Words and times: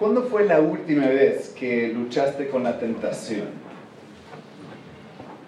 ¿Cuándo 0.00 0.22
fue 0.22 0.46
la 0.46 0.60
última 0.60 1.08
vez 1.08 1.50
que 1.50 1.88
luchaste 1.88 2.48
con 2.48 2.64
la 2.64 2.78
tentación? 2.78 3.48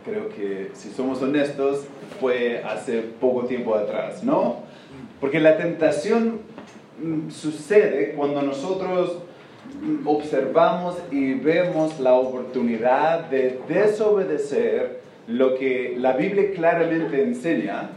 Creo 0.04 0.28
que 0.28 0.70
si 0.74 0.90
somos 0.90 1.22
honestos 1.22 1.86
fue 2.20 2.62
hace 2.62 3.00
poco 3.00 3.46
tiempo 3.46 3.74
atrás, 3.74 4.22
¿no? 4.22 4.56
Porque 5.22 5.40
la 5.40 5.56
tentación 5.56 6.40
mm, 7.02 7.30
sucede 7.30 8.12
cuando 8.14 8.42
nosotros 8.42 9.20
mm, 9.80 10.06
observamos 10.06 10.96
y 11.10 11.32
vemos 11.32 11.98
la 11.98 12.12
oportunidad 12.12 13.30
de 13.30 13.58
desobedecer 13.68 15.00
lo 15.28 15.54
que 15.56 15.94
la 15.96 16.12
Biblia 16.12 16.52
claramente 16.52 17.22
enseña 17.22 17.88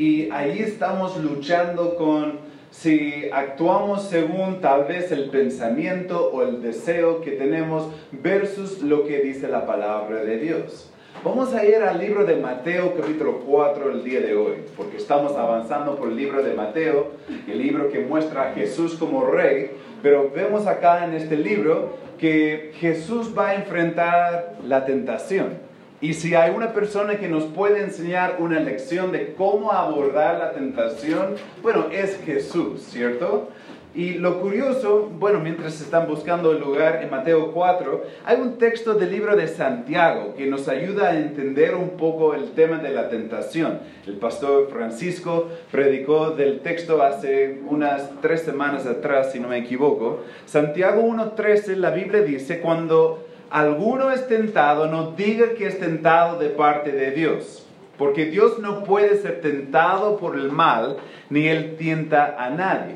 y 0.00 0.30
ahí 0.30 0.60
estamos 0.60 1.22
luchando 1.22 1.94
con 1.96 2.38
si 2.70 3.28
actuamos 3.30 4.04
según 4.04 4.62
tal 4.62 4.84
vez 4.84 5.12
el 5.12 5.28
pensamiento 5.28 6.30
o 6.32 6.42
el 6.42 6.62
deseo 6.62 7.20
que 7.20 7.32
tenemos 7.32 7.86
versus 8.10 8.80
lo 8.80 9.04
que 9.04 9.18
dice 9.20 9.46
la 9.46 9.66
palabra 9.66 10.24
de 10.24 10.38
Dios. 10.38 10.90
Vamos 11.22 11.52
a 11.52 11.66
ir 11.66 11.74
al 11.74 11.98
libro 11.98 12.24
de 12.24 12.36
Mateo 12.36 12.94
capítulo 12.98 13.40
4 13.40 13.90
el 13.90 14.02
día 14.02 14.20
de 14.20 14.34
hoy, 14.34 14.54
porque 14.74 14.96
estamos 14.96 15.36
avanzando 15.36 15.96
por 15.96 16.08
el 16.08 16.16
libro 16.16 16.42
de 16.42 16.54
Mateo, 16.54 17.10
el 17.46 17.58
libro 17.58 17.90
que 17.90 17.98
muestra 18.00 18.52
a 18.52 18.54
Jesús 18.54 18.94
como 18.94 19.26
rey, 19.26 19.72
pero 20.02 20.30
vemos 20.34 20.66
acá 20.66 21.04
en 21.04 21.12
este 21.12 21.36
libro 21.36 21.98
que 22.18 22.72
Jesús 22.76 23.34
va 23.36 23.50
a 23.50 23.54
enfrentar 23.54 24.54
la 24.66 24.86
tentación. 24.86 25.69
Y 26.02 26.14
si 26.14 26.34
hay 26.34 26.50
una 26.50 26.72
persona 26.72 27.18
que 27.18 27.28
nos 27.28 27.44
puede 27.44 27.82
enseñar 27.82 28.36
una 28.38 28.58
lección 28.58 29.12
de 29.12 29.34
cómo 29.34 29.72
abordar 29.72 30.38
la 30.38 30.52
tentación, 30.52 31.34
bueno, 31.62 31.86
es 31.92 32.18
Jesús, 32.24 32.80
¿cierto? 32.82 33.50
Y 33.94 34.14
lo 34.14 34.40
curioso, 34.40 35.10
bueno, 35.18 35.40
mientras 35.40 35.80
están 35.80 36.06
buscando 36.06 36.52
el 36.52 36.60
lugar 36.60 37.02
en 37.02 37.10
Mateo 37.10 37.52
4, 37.52 38.04
hay 38.24 38.40
un 38.40 38.56
texto 38.56 38.94
del 38.94 39.10
libro 39.10 39.36
de 39.36 39.48
Santiago 39.48 40.34
que 40.36 40.46
nos 40.46 40.68
ayuda 40.68 41.08
a 41.08 41.18
entender 41.18 41.74
un 41.74 41.90
poco 41.90 42.34
el 42.34 42.52
tema 42.52 42.78
de 42.78 42.90
la 42.90 43.08
tentación. 43.08 43.80
El 44.06 44.14
pastor 44.14 44.70
Francisco 44.70 45.48
predicó 45.72 46.30
del 46.30 46.60
texto 46.60 47.02
hace 47.02 47.60
unas 47.68 48.08
tres 48.22 48.42
semanas 48.42 48.86
atrás, 48.86 49.32
si 49.32 49.40
no 49.40 49.48
me 49.48 49.58
equivoco. 49.58 50.20
Santiago 50.46 51.02
1.13, 51.02 51.74
la 51.74 51.90
Biblia 51.90 52.22
dice, 52.22 52.60
cuando 52.60 53.26
alguno 53.50 54.10
es 54.10 54.26
tentado, 54.28 54.86
no 54.86 55.12
diga 55.12 55.54
que 55.54 55.66
es 55.66 55.78
tentado 55.78 56.38
de 56.38 56.48
parte 56.48 56.92
de 56.92 57.10
Dios, 57.10 57.66
porque 57.98 58.26
Dios 58.26 58.58
no 58.60 58.84
puede 58.84 59.18
ser 59.18 59.40
tentado 59.40 60.16
por 60.16 60.36
el 60.36 60.50
mal, 60.50 60.96
ni 61.28 61.48
Él 61.48 61.76
tienta 61.76 62.36
a 62.38 62.50
nadie. 62.50 62.94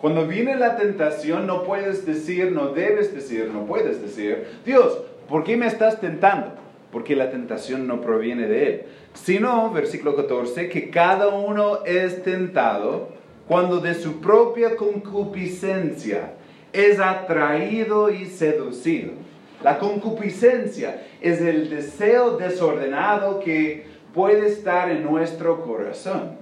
Cuando 0.00 0.26
viene 0.26 0.56
la 0.56 0.76
tentación, 0.76 1.46
no 1.46 1.64
puedes 1.64 2.06
decir, 2.06 2.52
no 2.52 2.68
debes 2.68 3.12
decir, 3.14 3.50
no 3.52 3.66
puedes 3.66 4.00
decir, 4.00 4.46
Dios, 4.64 4.98
¿por 5.28 5.42
qué 5.42 5.56
me 5.56 5.66
estás 5.66 6.00
tentando? 6.00 6.52
Porque 6.92 7.16
la 7.16 7.30
tentación 7.30 7.86
no 7.86 8.00
proviene 8.00 8.46
de 8.46 8.66
Él. 8.68 8.82
Sino, 9.14 9.72
versículo 9.72 10.14
14, 10.14 10.68
que 10.68 10.90
cada 10.90 11.28
uno 11.28 11.84
es 11.84 12.22
tentado 12.22 13.08
cuando 13.48 13.80
de 13.80 13.94
su 13.94 14.20
propia 14.20 14.76
concupiscencia 14.76 16.34
es 16.72 17.00
atraído 17.00 18.10
y 18.10 18.26
seducido. 18.26 19.12
La 19.62 19.78
concupiscencia 19.78 21.02
es 21.20 21.40
el 21.40 21.68
deseo 21.68 22.36
desordenado 22.36 23.40
que 23.40 23.86
puede 24.14 24.46
estar 24.46 24.90
en 24.90 25.04
nuestro 25.04 25.62
corazón. 25.64 26.36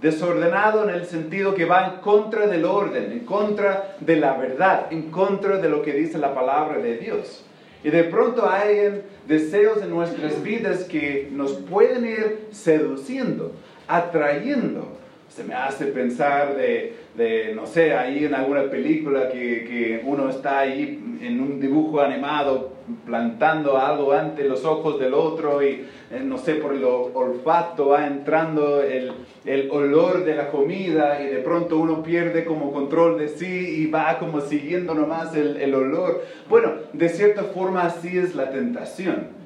Desordenado 0.00 0.88
en 0.88 0.94
el 0.94 1.06
sentido 1.06 1.54
que 1.54 1.64
va 1.64 1.86
en 1.86 2.00
contra 2.00 2.46
del 2.46 2.64
orden, 2.64 3.12
en 3.12 3.20
contra 3.20 3.96
de 4.00 4.16
la 4.16 4.36
verdad, 4.36 4.86
en 4.92 5.10
contra 5.10 5.58
de 5.58 5.68
lo 5.68 5.82
que 5.82 5.92
dice 5.92 6.18
la 6.18 6.34
palabra 6.34 6.78
de 6.78 6.98
Dios. 6.98 7.44
Y 7.84 7.90
de 7.90 8.04
pronto 8.04 8.48
hay 8.48 9.02
deseos 9.26 9.80
en 9.82 9.90
nuestras 9.90 10.42
vidas 10.42 10.84
que 10.84 11.28
nos 11.30 11.52
pueden 11.52 12.06
ir 12.06 12.48
seduciendo, 12.50 13.52
atrayendo. 13.86 14.97
Se 15.28 15.44
me 15.44 15.54
hace 15.54 15.86
pensar 15.86 16.56
de, 16.56 16.94
de, 17.14 17.54
no 17.54 17.66
sé, 17.66 17.94
ahí 17.94 18.24
en 18.24 18.34
alguna 18.34 18.64
película 18.64 19.28
que, 19.28 19.64
que, 19.64 20.02
uno 20.04 20.30
está 20.30 20.60
ahí 20.60 21.18
en 21.20 21.40
un 21.40 21.60
dibujo 21.60 22.00
animado 22.00 22.72
plantando 23.04 23.76
algo 23.76 24.12
ante 24.12 24.44
los 24.44 24.64
ojos 24.64 24.98
del 24.98 25.14
otro 25.14 25.62
y, 25.62 25.86
eh, 26.10 26.22
no 26.24 26.38
sé, 26.38 26.54
por 26.54 26.74
el 26.74 26.84
olfato 26.84 27.88
va 27.88 28.06
entrando 28.06 28.82
el, 28.82 29.12
el, 29.44 29.70
olor 29.70 30.24
de 30.24 30.34
la 30.34 30.48
comida 30.48 31.22
y 31.22 31.26
de 31.26 31.38
pronto 31.38 31.76
uno 31.76 32.02
pierde 32.02 32.44
como 32.44 32.72
control 32.72 33.18
de 33.18 33.28
sí 33.28 33.82
y 33.82 33.86
va 33.90 34.18
como 34.18 34.40
siguiendo 34.40 34.94
nomás 34.94 35.34
el, 35.36 35.58
el 35.58 35.74
olor. 35.74 36.24
Bueno, 36.48 36.72
de 36.92 37.08
cierta 37.08 37.44
forma 37.44 37.82
así 37.82 38.16
es 38.16 38.34
la 38.34 38.50
tentación 38.50 39.37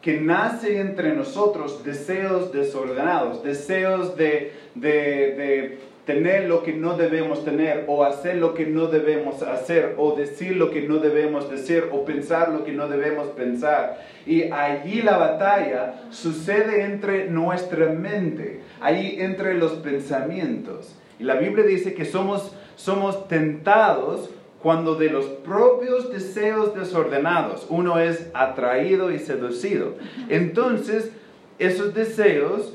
que 0.00 0.20
nace 0.20 0.80
entre 0.80 1.14
nosotros 1.14 1.84
deseos 1.84 2.52
desordenados, 2.52 3.42
deseos 3.42 4.16
de, 4.16 4.52
de, 4.74 4.90
de 4.90 5.78
tener 6.08 6.48
lo 6.48 6.62
que 6.62 6.72
no 6.72 6.96
debemos 6.96 7.44
tener, 7.44 7.84
o 7.86 8.02
hacer 8.02 8.36
lo 8.36 8.54
que 8.54 8.64
no 8.64 8.86
debemos 8.86 9.42
hacer, 9.42 9.94
o 9.98 10.14
decir 10.14 10.56
lo 10.56 10.70
que 10.70 10.80
no 10.80 10.98
debemos 10.98 11.50
decir, 11.50 11.84
o 11.92 12.06
pensar 12.06 12.48
lo 12.48 12.64
que 12.64 12.72
no 12.72 12.88
debemos 12.88 13.26
pensar. 13.28 13.98
Y 14.24 14.44
allí 14.44 15.02
la 15.02 15.18
batalla 15.18 15.96
sucede 16.10 16.84
entre 16.84 17.28
nuestra 17.28 17.90
mente, 17.90 18.62
ahí 18.80 19.16
entre 19.18 19.52
los 19.52 19.72
pensamientos. 19.72 20.96
Y 21.18 21.24
la 21.24 21.34
Biblia 21.34 21.66
dice 21.66 21.92
que 21.92 22.06
somos, 22.06 22.56
somos 22.76 23.28
tentados 23.28 24.30
cuando 24.62 24.96
de 24.96 25.10
los 25.10 25.26
propios 25.26 26.12
deseos 26.12 26.74
desordenados 26.74 27.66
uno 27.68 27.98
es 27.98 28.28
atraído 28.34 29.12
y 29.12 29.18
seducido. 29.18 29.94
Entonces, 30.28 31.12
esos 31.58 31.94
deseos 31.94 32.74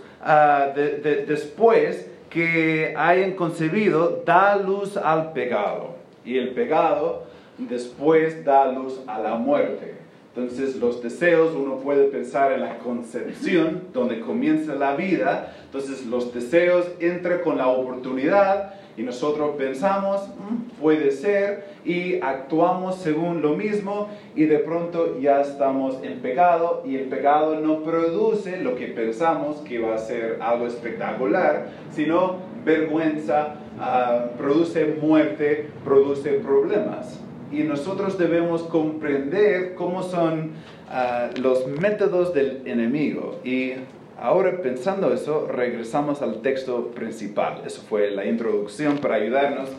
de, 0.76 1.26
después 1.28 2.10
que 2.30 2.94
hayan 2.98 3.34
concebido 3.34 4.24
da 4.26 4.56
luz 4.56 4.98
al 4.98 5.34
pecado 5.34 5.96
y 6.26 6.38
el 6.38 6.50
pecado 6.50 7.24
después 7.58 8.44
da 8.44 8.72
luz 8.72 9.02
a 9.08 9.20
la 9.20 9.36
muerte. 9.36 9.96
Entonces 10.36 10.78
los 10.78 11.04
deseos, 11.04 11.54
uno 11.54 11.78
puede 11.78 12.06
pensar 12.06 12.54
en 12.54 12.62
la 12.62 12.80
concepción, 12.80 13.84
donde 13.94 14.20
comienza 14.20 14.74
la 14.74 14.96
vida. 14.96 15.54
Entonces 15.66 16.08
los 16.08 16.34
deseos 16.34 16.88
entran 17.00 17.42
con 17.42 17.60
la 17.60 17.68
oportunidad 17.68 18.74
y 18.96 19.04
nosotros 19.04 19.56
pensamos, 19.58 20.28
mm, 20.28 20.82
puede 20.82 21.12
ser, 21.12 21.66
y 21.84 22.20
actuamos 22.22 22.98
según 22.98 23.42
lo 23.42 23.56
mismo 23.56 24.10
y 24.36 24.46
de 24.46 24.60
pronto 24.60 25.20
ya 25.20 25.42
estamos 25.42 26.00
en 26.04 26.20
pecado 26.20 26.84
y 26.86 26.96
el 26.96 27.06
pecado 27.06 27.60
no 27.60 27.84
produce 27.84 28.62
lo 28.62 28.76
que 28.76 28.88
pensamos 28.88 29.58
que 29.58 29.80
va 29.80 29.96
a 29.96 29.98
ser 29.98 30.38
algo 30.42 30.68
espectacular, 30.68 31.70
sino 31.92 32.38
vergüenza, 32.64 33.56
uh, 33.78 34.38
produce 34.38 34.86
muerte, 35.02 35.68
produce 35.84 36.34
problemas. 36.34 37.20
Y 37.52 37.64
nosotros 37.64 38.18
debemos 38.18 38.64
comprender 38.64 39.76
cómo 39.76 40.02
son 40.02 40.52
uh, 40.90 41.40
los 41.40 41.68
métodos 41.68 42.34
del 42.34 42.62
enemigo 42.66 43.40
y 43.44 43.74
Ahora 44.20 44.62
pensando 44.62 45.14
eso, 45.14 45.48
regresamos 45.48 46.22
al 46.22 46.42
texto 46.42 46.92
principal. 46.92 47.64
Eso 47.66 47.82
fue 47.82 48.12
la 48.12 48.26
introducción 48.26 48.98
para 49.00 49.16
ayudarnos 49.16 49.70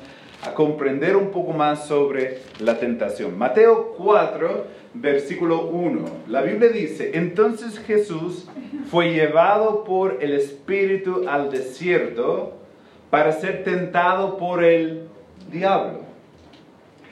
a 0.42 0.52
comprender 0.52 1.16
un 1.16 1.30
poco 1.30 1.52
más 1.52 1.86
sobre 1.86 2.40
la 2.58 2.78
tentación. 2.78 3.38
Mateo 3.38 3.94
4, 3.96 4.64
versículo 4.94 5.66
1. 5.66 6.04
La 6.28 6.42
Biblia 6.42 6.68
dice, 6.68 7.12
entonces 7.14 7.78
Jesús 7.78 8.46
fue 8.90 9.12
llevado 9.12 9.84
por 9.84 10.18
el 10.20 10.34
Espíritu 10.34 11.24
al 11.28 11.50
desierto 11.50 12.54
para 13.10 13.32
ser 13.32 13.64
tentado 13.64 14.36
por 14.36 14.62
el 14.62 15.08
diablo. 15.50 16.00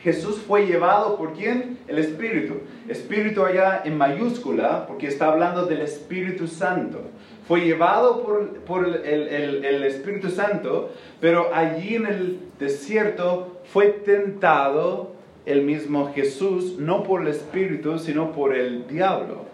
Jesús 0.02 0.38
fue 0.38 0.66
llevado 0.66 1.16
por 1.16 1.32
quién? 1.32 1.78
El 1.92 1.98
Espíritu. 1.98 2.54
Espíritu 2.88 3.44
allá 3.44 3.82
en 3.84 3.98
mayúscula, 3.98 4.86
porque 4.86 5.08
está 5.08 5.30
hablando 5.30 5.66
del 5.66 5.82
Espíritu 5.82 6.46
Santo. 6.48 7.02
Fue 7.46 7.60
llevado 7.60 8.22
por, 8.22 9.02
el, 9.04 9.84
Espíritu 9.84 10.30
Santo, 10.30 10.90
pero 11.20 11.54
allí 11.54 11.96
en 11.96 12.06
el 12.06 12.38
desierto 12.58 13.60
fue 13.74 13.88
tentado 13.88 15.12
el 15.44 15.62
mismo 15.62 16.14
Jesús, 16.14 16.78
no 16.78 17.02
por 17.02 17.20
el 17.20 17.28
Espíritu, 17.28 17.98
sino 17.98 18.32
por 18.32 18.56
el 18.56 18.86
diablo. 18.86 19.44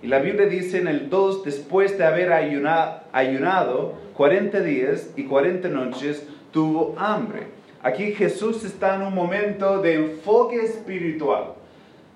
Y 0.00 0.06
la 0.06 0.20
Biblia 0.20 0.46
dice 0.46 0.78
en 0.78 0.86
el 0.86 1.10
2, 1.10 1.42
después 1.42 1.98
de 1.98 2.04
haber 2.04 2.32
ayunado, 2.32 3.00
ayunado 3.10 3.94
40 4.14 4.60
días 4.60 5.10
y 5.16 5.24
40 5.24 5.68
noches, 5.68 6.24
tuvo 6.52 6.94
hambre. 6.96 7.48
Aquí 7.82 8.12
Jesús 8.12 8.64
está 8.64 8.94
en 8.94 9.02
un 9.02 9.14
momento 9.14 9.82
de 9.82 9.94
enfoque 9.94 10.62
espiritual. 10.62 11.57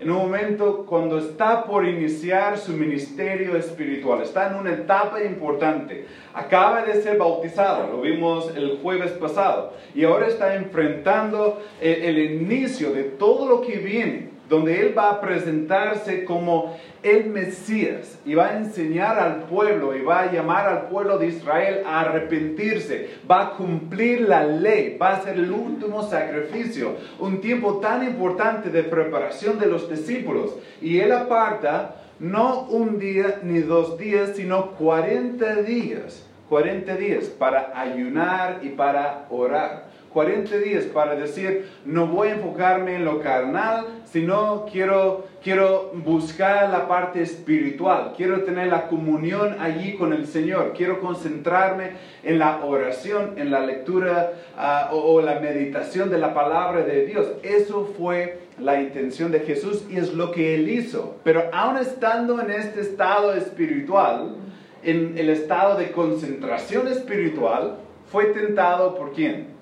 En 0.02 0.10
un 0.10 0.18
momento 0.18 0.84
cuando 0.84 1.18
está 1.18 1.64
por 1.64 1.86
iniciar 1.86 2.58
su 2.58 2.72
ministerio 2.72 3.56
espiritual, 3.56 4.22
está 4.22 4.48
en 4.48 4.56
una 4.56 4.72
etapa 4.72 5.22
importante. 5.22 6.06
Acaba 6.34 6.82
de 6.82 7.00
ser 7.02 7.18
bautizado, 7.18 7.86
lo 7.86 8.00
vimos 8.00 8.50
el 8.56 8.78
jueves 8.82 9.12
pasado, 9.12 9.74
y 9.94 10.04
ahora 10.04 10.26
está 10.26 10.56
enfrentando 10.56 11.62
el, 11.80 12.18
inicio 12.18 12.92
de 12.92 13.04
todo 13.04 13.46
lo 13.46 13.60
que 13.60 13.76
viene, 13.76 14.30
donde 14.52 14.78
él 14.82 14.92
va 14.96 15.08
a 15.08 15.20
presentarse 15.22 16.26
como 16.26 16.76
el 17.02 17.30
Mesías 17.30 18.18
y 18.26 18.34
va 18.34 18.48
a 18.48 18.58
enseñar 18.58 19.18
al 19.18 19.44
pueblo 19.44 19.96
y 19.96 20.02
va 20.02 20.20
a 20.20 20.30
llamar 20.30 20.66
al 20.66 20.88
pueblo 20.88 21.16
de 21.16 21.28
Israel 21.28 21.82
a 21.86 22.00
arrepentirse, 22.00 23.08
va 23.28 23.40
a 23.40 23.50
cumplir 23.52 24.28
la 24.28 24.44
ley, 24.44 24.98
va 25.00 25.14
a 25.14 25.22
ser 25.22 25.38
el 25.38 25.50
último 25.50 26.02
sacrificio, 26.02 26.96
un 27.18 27.40
tiempo 27.40 27.78
tan 27.78 28.04
importante 28.04 28.68
de 28.68 28.82
preparación 28.82 29.58
de 29.58 29.68
los 29.68 29.88
discípulos. 29.88 30.54
Y 30.82 31.00
él 31.00 31.12
aparta 31.12 31.96
no 32.18 32.64
un 32.64 32.98
día 32.98 33.40
ni 33.42 33.60
dos 33.60 33.96
días, 33.96 34.32
sino 34.36 34.72
40 34.72 35.62
días, 35.62 36.28
40 36.50 36.94
días 36.96 37.24
para 37.24 37.72
ayunar 37.74 38.60
y 38.62 38.68
para 38.68 39.24
orar. 39.30 39.91
40 40.12 40.58
días 40.58 40.84
para 40.84 41.14
decir, 41.14 41.68
no 41.84 42.06
voy 42.06 42.28
a 42.28 42.34
enfocarme 42.34 42.96
en 42.96 43.04
lo 43.04 43.20
carnal, 43.20 43.86
sino 44.04 44.66
quiero, 44.70 45.26
quiero 45.42 45.92
buscar 45.94 46.68
la 46.70 46.86
parte 46.86 47.22
espiritual, 47.22 48.12
quiero 48.16 48.42
tener 48.42 48.68
la 48.68 48.88
comunión 48.88 49.56
allí 49.58 49.94
con 49.94 50.12
el 50.12 50.26
Señor, 50.26 50.74
quiero 50.76 51.00
concentrarme 51.00 51.92
en 52.22 52.38
la 52.38 52.64
oración, 52.64 53.34
en 53.36 53.50
la 53.50 53.60
lectura 53.60 54.32
ah, 54.56 54.90
o, 54.92 55.14
o 55.14 55.22
la 55.22 55.40
meditación 55.40 56.10
de 56.10 56.18
la 56.18 56.34
palabra 56.34 56.82
de 56.82 57.06
Dios. 57.06 57.28
Eso 57.42 57.92
fue 57.96 58.40
la 58.58 58.80
intención 58.82 59.32
de 59.32 59.40
Jesús 59.40 59.84
y 59.90 59.96
es 59.96 60.12
lo 60.12 60.30
que 60.30 60.54
Él 60.54 60.68
hizo. 60.68 61.16
Pero 61.24 61.48
aún 61.52 61.78
estando 61.78 62.40
en 62.40 62.50
este 62.50 62.80
estado 62.80 63.34
espiritual, 63.34 64.36
en 64.82 65.16
el 65.16 65.30
estado 65.30 65.76
de 65.76 65.90
concentración 65.92 66.88
espiritual, 66.88 67.78
fue 68.10 68.26
tentado 68.26 68.94
por 68.94 69.12
quién? 69.12 69.52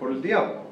Por 0.00 0.10
el 0.10 0.22
diablo. 0.22 0.70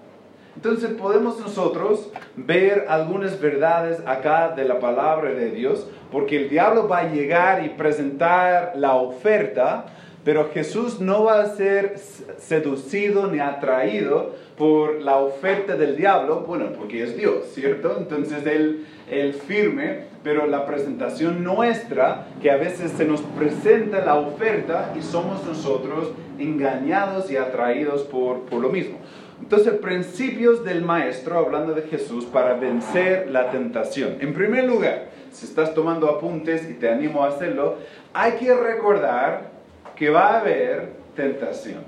Entonces 0.56 0.90
podemos 0.90 1.38
nosotros 1.38 2.10
ver 2.34 2.86
algunas 2.88 3.40
verdades 3.40 4.02
acá 4.04 4.54
de 4.56 4.64
la 4.64 4.80
palabra 4.80 5.30
de 5.30 5.52
Dios, 5.52 5.86
porque 6.10 6.36
el 6.36 6.48
diablo 6.48 6.88
va 6.88 6.98
a 6.98 7.12
llegar 7.12 7.64
y 7.64 7.68
presentar 7.68 8.72
la 8.74 8.94
oferta, 8.96 9.86
pero 10.28 10.50
Jesús 10.52 11.00
no 11.00 11.24
va 11.24 11.40
a 11.40 11.56
ser 11.56 11.94
seducido 12.36 13.28
ni 13.28 13.38
atraído 13.38 14.34
por 14.58 15.00
la 15.00 15.16
oferta 15.16 15.74
del 15.74 15.96
diablo, 15.96 16.44
bueno, 16.46 16.66
porque 16.78 17.02
es 17.02 17.16
Dios, 17.16 17.46
¿cierto? 17.54 17.96
Entonces 17.96 18.44
él, 18.44 18.84
él 19.10 19.32
firme, 19.32 20.00
pero 20.22 20.46
la 20.46 20.66
presentación 20.66 21.42
nuestra, 21.42 22.26
que 22.42 22.50
a 22.50 22.58
veces 22.58 22.92
se 22.92 23.06
nos 23.06 23.22
presenta 23.22 24.04
la 24.04 24.16
oferta 24.16 24.92
y 24.98 25.00
somos 25.00 25.42
nosotros 25.46 26.10
engañados 26.38 27.30
y 27.30 27.38
atraídos 27.38 28.02
por, 28.02 28.40
por 28.40 28.60
lo 28.60 28.68
mismo. 28.68 28.98
Entonces, 29.40 29.72
principios 29.76 30.62
del 30.62 30.82
maestro, 30.82 31.38
hablando 31.38 31.72
de 31.72 31.84
Jesús, 31.84 32.26
para 32.26 32.52
vencer 32.52 33.30
la 33.30 33.50
tentación. 33.50 34.18
En 34.20 34.34
primer 34.34 34.64
lugar, 34.64 35.08
si 35.32 35.46
estás 35.46 35.72
tomando 35.72 36.06
apuntes 36.06 36.68
y 36.68 36.74
te 36.74 36.90
animo 36.90 37.24
a 37.24 37.28
hacerlo, 37.28 37.76
hay 38.12 38.32
que 38.32 38.54
recordar 38.54 39.56
que 39.98 40.10
va 40.10 40.34
a 40.34 40.40
haber 40.40 40.92
tentación. 41.16 41.82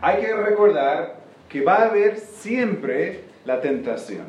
Hay 0.00 0.20
que 0.20 0.34
recordar 0.34 1.20
que 1.48 1.62
va 1.62 1.76
a 1.76 1.84
haber 1.84 2.18
siempre 2.18 3.20
la 3.44 3.60
tentación. 3.60 4.24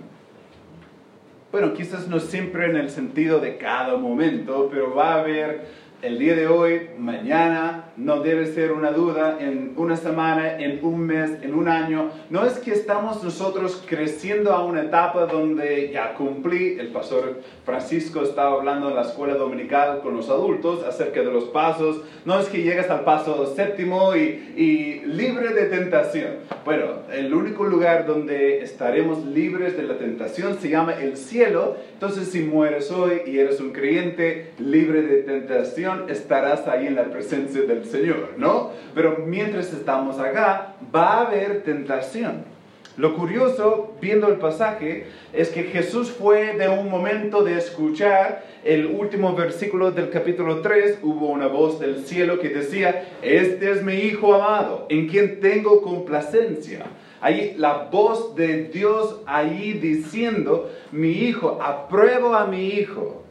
Bueno, 1.51 1.73
quizás 1.73 2.07
no 2.07 2.19
siempre 2.19 2.65
en 2.65 2.75
el 2.75 2.91
sentido 2.91 3.39
de 3.39 3.57
cada 3.57 3.97
momento, 3.97 4.69
pero 4.71 4.93
va 4.93 5.15
a 5.15 5.19
haber 5.21 5.65
el 6.03 6.19
día 6.19 6.35
de 6.35 6.47
hoy, 6.47 6.89
mañana, 6.97 7.85
no 7.95 8.19
debe 8.19 8.45
ser 8.47 8.73
una 8.73 8.91
duda, 8.91 9.37
en 9.39 9.73
una 9.77 9.95
semana, 9.95 10.59
en 10.59 10.83
un 10.83 10.99
mes, 10.99 11.31
en 11.41 11.53
un 11.53 11.69
año. 11.69 12.11
No 12.29 12.45
es 12.45 12.59
que 12.59 12.71
estamos 12.71 13.23
nosotros 13.23 13.81
creciendo 13.87 14.51
a 14.51 14.65
una 14.65 14.81
etapa 14.81 15.27
donde 15.27 15.91
ya 15.93 16.13
cumplí, 16.15 16.77
el 16.77 16.87
pastor 16.87 17.39
Francisco 17.65 18.21
estaba 18.21 18.55
hablando 18.57 18.89
en 18.89 18.95
la 18.95 19.03
escuela 19.03 19.35
dominical 19.35 20.01
con 20.01 20.17
los 20.17 20.29
adultos 20.29 20.83
acerca 20.83 21.21
de 21.21 21.31
los 21.31 21.45
pasos. 21.45 22.01
No 22.25 22.37
es 22.37 22.47
que 22.47 22.63
llegas 22.63 22.89
al 22.89 23.05
paso 23.05 23.53
séptimo 23.55 24.13
y, 24.13 24.53
y 24.57 25.05
libre 25.05 25.53
de 25.53 25.67
tentación. 25.67 26.33
Bueno, 26.65 27.03
el 27.13 27.33
único 27.33 27.63
lugar 27.63 28.05
donde 28.05 28.61
estaremos 28.61 29.25
libres 29.25 29.77
de 29.77 29.83
la 29.83 29.97
tentación 29.97 30.59
se 30.59 30.69
llama 30.69 30.95
el 30.99 31.15
cielo. 31.15 31.77
Entonces, 31.93 32.27
si 32.27 32.41
mueres 32.41 32.91
hoy 32.91 33.21
y 33.25 33.39
eres 33.39 33.61
un 33.61 33.71
creyente 33.71 34.51
libre 34.57 35.01
de 35.03 35.23
tentación, 35.23 35.92
estarás 36.07 36.67
ahí 36.67 36.87
en 36.87 36.95
la 36.95 37.05
presencia 37.05 37.61
del 37.63 37.85
Señor, 37.85 38.33
¿no? 38.37 38.71
Pero 38.93 39.23
mientras 39.25 39.73
estamos 39.73 40.19
acá, 40.19 40.75
va 40.93 41.13
a 41.13 41.27
haber 41.27 41.63
tentación. 41.63 42.53
Lo 42.95 43.15
curioso, 43.15 43.95
viendo 43.99 44.27
el 44.27 44.35
pasaje, 44.35 45.07
es 45.33 45.49
que 45.49 45.63
Jesús 45.63 46.11
fue 46.11 46.53
de 46.53 46.69
un 46.69 46.91
momento 46.91 47.43
de 47.43 47.57
escuchar 47.57 48.43
el 48.63 48.85
último 48.85 49.35
versículo 49.35 49.91
del 49.91 50.11
capítulo 50.11 50.61
3, 50.61 50.99
hubo 51.01 51.29
una 51.29 51.47
voz 51.47 51.79
del 51.79 52.05
cielo 52.05 52.39
que 52.39 52.49
decía, 52.49 53.09
este 53.23 53.71
es 53.71 53.81
mi 53.81 53.95
Hijo 53.95 54.35
amado, 54.35 54.85
en 54.89 55.07
quien 55.07 55.39
tengo 55.39 55.81
complacencia. 55.81 56.85
Ahí 57.19 57.55
la 57.57 57.89
voz 57.91 58.35
de 58.35 58.65
Dios 58.65 59.21
ahí 59.25 59.73
diciendo, 59.73 60.69
mi 60.91 61.13
Hijo, 61.13 61.59
apruebo 61.63 62.35
a 62.35 62.45
mi 62.45 62.67
Hijo 62.67 63.22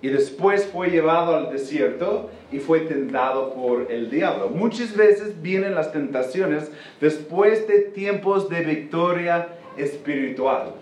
y 0.00 0.08
después 0.08 0.66
fue 0.66 0.90
llevado 0.90 1.36
al 1.36 1.50
desierto 1.50 2.30
y 2.52 2.58
fue 2.58 2.80
tentado 2.80 3.52
por 3.54 3.90
el 3.90 4.10
diablo. 4.10 4.48
Muchas 4.48 4.96
veces 4.96 5.42
vienen 5.42 5.74
las 5.74 5.92
tentaciones 5.92 6.70
después 7.00 7.66
de 7.66 7.80
tiempos 7.80 8.48
de 8.48 8.60
victoria 8.60 9.48
espiritual. 9.76 10.74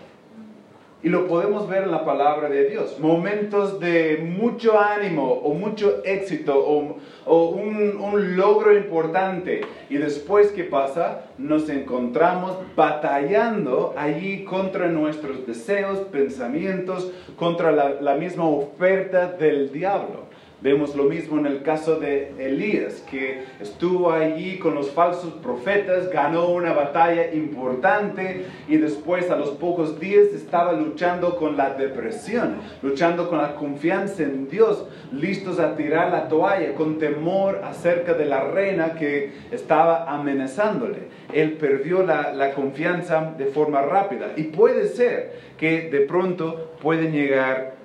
Y 1.03 1.09
lo 1.09 1.27
podemos 1.27 1.69
ver 1.69 1.83
en 1.83 1.91
la 1.91 2.03
palabra 2.03 2.49
de 2.49 2.69
Dios. 2.69 2.99
Momentos 2.99 3.79
de 3.79 4.17
mucho 4.17 4.79
ánimo 4.79 5.31
o 5.31 5.53
mucho 5.53 6.01
éxito 6.03 6.57
o, 6.57 7.49
un, 7.49 7.97
un, 8.01 8.35
logro 8.35 8.75
importante. 8.75 9.61
Y 9.89 9.97
después, 9.97 10.51
¿qué 10.51 10.63
pasa? 10.63 11.25
Nos 11.37 11.69
encontramos 11.69 12.57
batallando 12.75 13.93
allí 13.95 14.43
contra 14.43 14.87
nuestros 14.87 15.45
deseos, 15.45 15.99
pensamientos, 16.11 17.11
contra 17.35 17.71
la, 17.71 18.01
la 18.01 18.15
misma 18.15 18.45
oferta 18.45 19.27
del 19.27 19.71
diablo. 19.71 20.26
Vemos 20.59 20.95
lo 20.95 21.03
mismo 21.03 21.37
en 21.37 21.45
el 21.45 21.61
caso 21.61 21.99
de 21.99 22.33
Elías, 22.39 23.05
que 23.11 23.43
estuvo 23.59 24.11
allí 24.11 24.57
con 24.57 24.73
los 24.73 24.89
falsos 24.89 25.33
profetas, 25.43 26.09
ganó 26.09 26.49
una 26.49 26.73
batalla 26.73 27.31
importante 27.31 28.45
y 28.67 28.77
después 28.77 29.29
a 29.29 29.35
los 29.35 29.51
pocos 29.51 29.99
días 29.99 30.29
estaba 30.33 30.73
luchando 30.73 31.35
con 31.35 31.57
la 31.57 31.75
depresión, 31.75 32.55
luchando 32.81 33.29
con 33.29 33.37
la 33.37 33.53
confianza 33.53 34.23
en 34.23 34.49
Dios, 34.49 34.87
listos 35.11 35.59
a 35.59 35.75
tirar 35.75 36.11
la 36.11 36.27
toalla, 36.27 36.73
con 36.73 36.97
temor 36.97 37.61
acerca 37.63 38.15
de 38.15 38.25
la 38.25 38.45
reina 38.45 38.95
que 38.95 39.33
estaba 39.51 40.11
amenazándole. 40.11 41.09
Él 41.33 41.51
perdió 41.53 42.01
la, 42.01 42.33
la 42.33 42.55
confianza 42.55 43.31
de 43.37 43.45
forma 43.45 43.83
rápida 43.83 44.31
y 44.35 44.45
puede 44.45 44.87
ser 44.87 45.33
que 45.59 45.91
de 45.91 45.99
pronto 45.99 46.71
pueden 46.81 47.11
llegar 47.11 47.76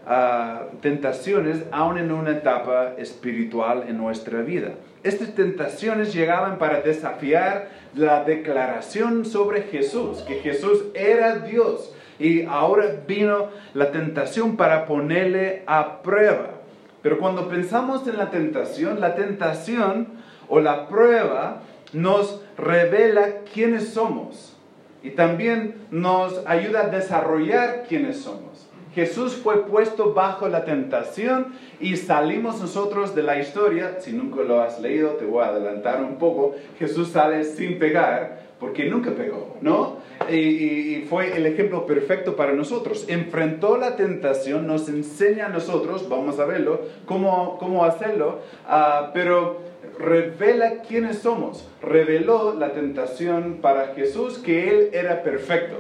tentaciones 0.80 1.64
aún 1.70 1.98
en 1.98 2.12
una 2.12 2.30
etapa 2.30 2.94
espiritual 2.98 3.84
en 3.88 3.98
nuestra 3.98 4.40
vida. 4.42 4.72
Estas 5.02 5.34
tentaciones 5.34 6.12
llegaban 6.12 6.58
para 6.58 6.80
desafiar 6.80 7.68
la 7.94 8.24
declaración 8.24 9.24
sobre 9.24 9.62
Jesús, 9.62 10.18
que 10.22 10.36
Jesús 10.36 10.84
era 10.94 11.40
Dios. 11.40 11.94
Y 12.18 12.44
ahora 12.44 12.86
vino 13.06 13.48
la 13.74 13.90
tentación 13.90 14.56
para 14.56 14.86
ponerle 14.86 15.62
a 15.66 16.02
prueba. 16.02 16.50
Pero 17.02 17.18
cuando 17.18 17.48
pensamos 17.48 18.06
en 18.06 18.16
la 18.16 18.30
tentación, 18.30 19.00
la 19.00 19.16
tentación 19.16 20.08
o 20.48 20.60
la 20.60 20.88
prueba 20.88 21.62
nos 21.92 22.40
revela 22.56 23.40
quiénes 23.52 23.88
somos 23.88 24.56
y 25.02 25.10
también 25.10 25.74
nos 25.90 26.46
ayuda 26.46 26.82
a 26.82 26.88
desarrollar 26.88 27.84
quiénes 27.88 28.20
somos. 28.20 28.68
Jesús 28.94 29.36
fue 29.36 29.66
puesto 29.66 30.12
bajo 30.12 30.48
la 30.48 30.64
tentación 30.64 31.54
y 31.80 31.96
salimos 31.96 32.60
nosotros 32.60 33.14
de 33.14 33.22
la 33.22 33.38
historia. 33.38 33.96
Si 34.00 34.12
nunca 34.12 34.42
lo 34.42 34.60
has 34.60 34.80
leído, 34.80 35.10
te 35.12 35.24
voy 35.24 35.44
a 35.44 35.48
adelantar 35.48 36.02
un 36.02 36.16
poco. 36.16 36.54
Jesús 36.78 37.08
sale 37.08 37.44
sin 37.44 37.78
pegar 37.78 38.52
porque 38.62 38.84
nunca 38.84 39.10
pegó, 39.10 39.56
¿no? 39.60 39.96
Y, 40.30 41.04
fue 41.10 41.36
el 41.36 41.46
ejemplo 41.46 41.84
perfecto 41.84 42.36
para 42.36 42.52
nosotros. 42.52 43.06
Enfrentó 43.08 43.76
la 43.76 43.96
tentación, 43.96 44.68
nos 44.68 44.88
enseña 44.88 45.46
a 45.46 45.48
nosotros, 45.48 46.08
vamos 46.08 46.38
a 46.38 46.44
verlo, 46.44 46.80
cómo, 47.04 47.58
cómo 47.58 47.84
hacerlo, 47.84 48.38
uh, 48.68 49.10
pero 49.12 49.58
revela 49.98 50.82
quiénes 50.82 51.18
somos. 51.18 51.68
Reveló 51.82 52.54
la 52.54 52.72
tentación 52.72 53.58
para 53.60 53.94
Jesús 53.94 54.38
que 54.38 54.70
Él 54.70 54.90
era 54.92 55.24
perfecto. 55.24 55.78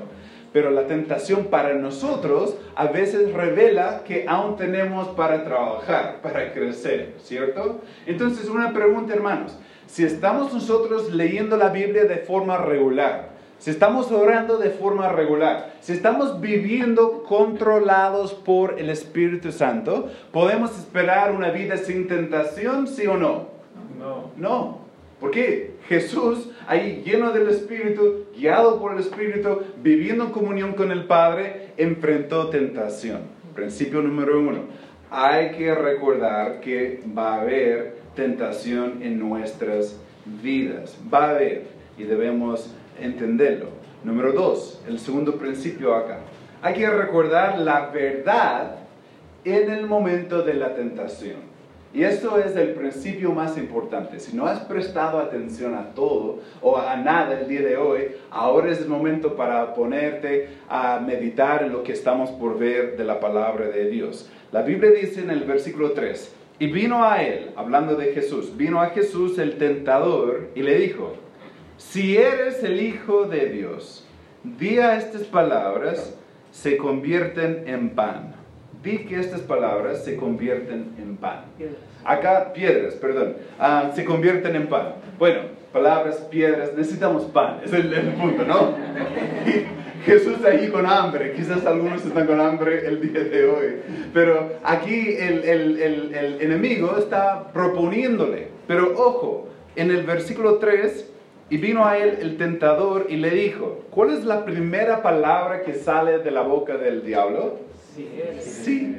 Pero 0.52 0.70
la 0.70 0.86
tentación 0.86 1.46
para 1.46 1.74
nosotros 1.74 2.56
a 2.74 2.86
veces 2.86 3.32
revela 3.32 4.02
que 4.04 4.26
aún 4.28 4.56
tenemos 4.56 5.08
para 5.08 5.44
trabajar, 5.44 6.20
para 6.22 6.52
crecer, 6.52 7.14
¿cierto? 7.22 7.80
Entonces, 8.06 8.48
una 8.48 8.72
pregunta, 8.72 9.14
hermanos. 9.14 9.58
Si 9.86 10.04
estamos 10.04 10.54
nosotros 10.54 11.12
leyendo 11.12 11.56
la 11.56 11.68
Biblia 11.68 12.04
de 12.04 12.16
forma 12.16 12.58
regular, 12.58 13.30
si 13.58 13.70
estamos 13.70 14.10
orando 14.10 14.58
de 14.58 14.70
forma 14.70 15.08
regular, 15.08 15.74
si 15.80 15.92
estamos 15.92 16.40
viviendo 16.40 17.22
controlados 17.22 18.32
por 18.34 18.80
el 18.80 18.90
Espíritu 18.90 19.52
Santo, 19.52 20.10
¿podemos 20.32 20.76
esperar 20.78 21.30
una 21.32 21.50
vida 21.50 21.76
sin 21.76 22.08
tentación, 22.08 22.88
sí 22.88 23.06
o 23.06 23.16
no? 23.16 23.48
No. 23.98 24.30
No. 24.36 24.78
¿Por 25.20 25.30
qué? 25.30 25.74
Jesús, 25.86 26.50
ahí 26.66 27.02
lleno 27.04 27.32
del 27.32 27.48
Espíritu, 27.48 28.26
guiado 28.36 28.80
por 28.80 28.92
el 28.92 29.00
Espíritu, 29.00 29.60
viviendo 29.82 30.24
en 30.24 30.30
comunión 30.30 30.72
con 30.74 30.90
el 30.90 31.04
Padre, 31.04 31.72
enfrentó 31.76 32.48
tentación. 32.48 33.22
Principio 33.54 34.02
número 34.02 34.40
uno. 34.40 34.60
Hay 35.10 35.50
que 35.52 35.74
recordar 35.74 36.60
que 36.60 37.02
va 37.16 37.34
a 37.34 37.40
haber 37.42 37.98
tentación 38.14 39.02
en 39.02 39.18
nuestras 39.18 39.98
vidas. 40.42 40.96
Va 41.12 41.24
a 41.24 41.30
haber 41.30 41.64
y 41.98 42.04
debemos 42.04 42.74
entenderlo. 43.00 43.68
Número 44.04 44.32
dos, 44.32 44.82
el 44.88 44.98
segundo 44.98 45.36
principio 45.36 45.94
acá. 45.94 46.20
Hay 46.62 46.74
que 46.74 46.88
recordar 46.88 47.58
la 47.58 47.90
verdad 47.90 48.76
en 49.44 49.70
el 49.70 49.86
momento 49.86 50.42
de 50.42 50.54
la 50.54 50.74
tentación. 50.74 51.51
Y 51.94 52.04
esto 52.04 52.38
es 52.38 52.56
el 52.56 52.72
principio 52.72 53.32
más 53.32 53.58
importante. 53.58 54.18
Si 54.18 54.34
no 54.34 54.46
has 54.46 54.60
prestado 54.60 55.18
atención 55.18 55.74
a 55.74 55.94
todo 55.94 56.40
o 56.62 56.78
a 56.78 56.96
nada 56.96 57.40
el 57.40 57.48
día 57.48 57.60
de 57.60 57.76
hoy, 57.76 58.12
ahora 58.30 58.72
es 58.72 58.80
el 58.80 58.88
momento 58.88 59.36
para 59.36 59.74
ponerte 59.74 60.48
a 60.70 61.00
meditar 61.00 61.62
en 61.62 61.72
lo 61.72 61.82
que 61.82 61.92
estamos 61.92 62.30
por 62.30 62.58
ver 62.58 62.96
de 62.96 63.04
la 63.04 63.20
palabra 63.20 63.68
de 63.68 63.90
Dios. 63.90 64.30
La 64.52 64.62
Biblia 64.62 64.90
dice 64.90 65.20
en 65.20 65.30
el 65.30 65.44
versículo 65.44 65.92
3, 65.92 66.34
y 66.58 66.68
vino 66.68 67.04
a 67.04 67.22
él, 67.22 67.50
hablando 67.56 67.94
de 67.96 68.14
Jesús, 68.14 68.56
vino 68.56 68.80
a 68.80 68.90
Jesús 68.90 69.38
el 69.38 69.58
tentador 69.58 70.48
y 70.54 70.62
le 70.62 70.78
dijo, 70.78 71.14
si 71.76 72.16
eres 72.16 72.62
el 72.62 72.80
Hijo 72.80 73.24
de 73.24 73.50
Dios, 73.50 74.06
di 74.44 74.78
a 74.78 74.96
estas 74.96 75.24
palabras, 75.24 76.16
se 76.52 76.78
convierten 76.78 77.64
en 77.66 77.90
pan 77.90 78.41
vi 78.82 78.98
que 79.04 79.18
estas 79.18 79.40
palabras 79.40 80.04
se 80.04 80.16
convierten 80.16 80.94
en 80.98 81.16
pan. 81.16 81.44
Acá, 82.04 82.52
piedras, 82.52 82.94
perdón, 82.94 83.36
ah, 83.58 83.90
se 83.94 84.04
convierten 84.04 84.56
en 84.56 84.66
pan. 84.66 84.94
Bueno, 85.18 85.40
palabras, 85.72 86.16
piedras, 86.30 86.72
necesitamos 86.76 87.24
pan, 87.24 87.60
es 87.64 87.72
el, 87.72 87.90
punto, 88.14 88.44
¿no? 88.44 88.74
Jesús 90.04 90.44
ahí 90.44 90.68
con 90.68 90.84
hambre, 90.84 91.32
quizás 91.32 91.64
algunos 91.64 92.04
están 92.04 92.26
con 92.26 92.40
hambre 92.40 92.86
el 92.88 93.00
día 93.00 93.22
de 93.22 93.44
hoy, 93.44 93.76
pero 94.12 94.54
aquí 94.64 95.14
el, 95.16 95.44
el, 95.44 96.12
el 96.12 96.40
enemigo 96.40 96.96
está 96.98 97.52
proponiéndole, 97.52 98.48
pero 98.66 98.94
ojo, 98.96 99.48
en 99.76 99.92
el 99.92 100.02
versículo 100.02 100.56
3, 100.56 101.08
y 101.50 101.58
vino 101.58 101.84
a 101.84 101.98
él 101.98 102.18
el 102.20 102.38
tentador 102.38 103.06
y 103.10 103.16
le 103.16 103.30
dijo, 103.30 103.82
¿cuál 103.90 104.10
es 104.10 104.24
la 104.24 104.46
primera 104.46 105.02
palabra 105.02 105.62
que 105.62 105.74
sale 105.74 106.18
de 106.18 106.30
la 106.30 106.40
boca 106.40 106.78
del 106.78 107.04
diablo? 107.04 107.58
Sí. 108.40 108.96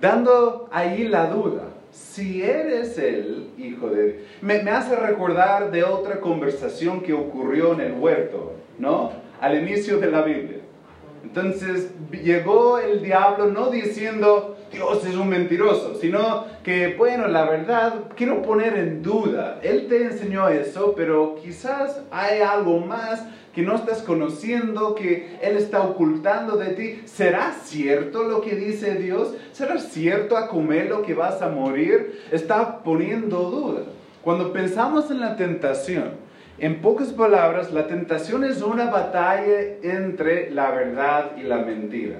Dando 0.00 0.68
ahí 0.72 1.08
la 1.08 1.26
duda. 1.26 1.62
Si 1.90 2.42
eres 2.42 2.98
el 2.98 3.50
hijo 3.56 3.88
de... 3.88 4.26
Me, 4.42 4.62
me 4.62 4.70
hace 4.70 4.96
recordar 4.96 5.70
de 5.70 5.84
otra 5.84 6.20
conversación 6.20 7.00
que 7.00 7.12
ocurrió 7.14 7.72
en 7.72 7.80
el 7.80 7.92
huerto, 7.92 8.52
¿no? 8.78 9.12
Al 9.40 9.58
inicio 9.58 9.98
de 9.98 10.10
la 10.10 10.22
Biblia. 10.22 10.55
Entonces 11.26 11.90
llegó 12.22 12.78
el 12.78 13.02
diablo 13.02 13.46
no 13.46 13.68
diciendo, 13.68 14.56
Dios 14.72 15.04
es 15.04 15.16
un 15.16 15.28
mentiroso, 15.28 15.96
sino 16.00 16.44
que, 16.62 16.94
bueno, 16.96 17.26
la 17.26 17.44
verdad, 17.44 17.94
quiero 18.14 18.42
poner 18.42 18.76
en 18.76 19.02
duda. 19.02 19.58
Él 19.62 19.86
te 19.88 20.04
enseñó 20.04 20.48
eso, 20.48 20.94
pero 20.96 21.36
quizás 21.42 22.00
hay 22.10 22.40
algo 22.40 22.78
más 22.78 23.24
que 23.52 23.62
no 23.62 23.74
estás 23.74 24.02
conociendo, 24.02 24.94
que 24.94 25.36
Él 25.42 25.56
está 25.56 25.82
ocultando 25.82 26.56
de 26.56 26.74
ti. 26.74 27.02
¿Será 27.06 27.52
cierto 27.52 28.22
lo 28.22 28.40
que 28.40 28.54
dice 28.54 28.94
Dios? 28.94 29.34
¿Será 29.52 29.78
cierto 29.78 30.36
a 30.36 30.48
comer 30.48 30.88
lo 30.88 31.02
que 31.02 31.14
vas 31.14 31.42
a 31.42 31.48
morir? 31.48 32.20
Está 32.30 32.84
poniendo 32.84 33.50
duda. 33.50 33.82
Cuando 34.22 34.52
pensamos 34.52 35.10
en 35.10 35.20
la 35.20 35.36
tentación, 35.36 36.12
en 36.58 36.80
pocas 36.80 37.08
palabras, 37.08 37.72
la 37.72 37.86
tentación 37.86 38.44
es 38.44 38.62
una 38.62 38.90
batalla 38.90 39.60
entre 39.82 40.50
la 40.50 40.70
verdad 40.70 41.32
y 41.36 41.42
la 41.42 41.58
mentira. 41.58 42.16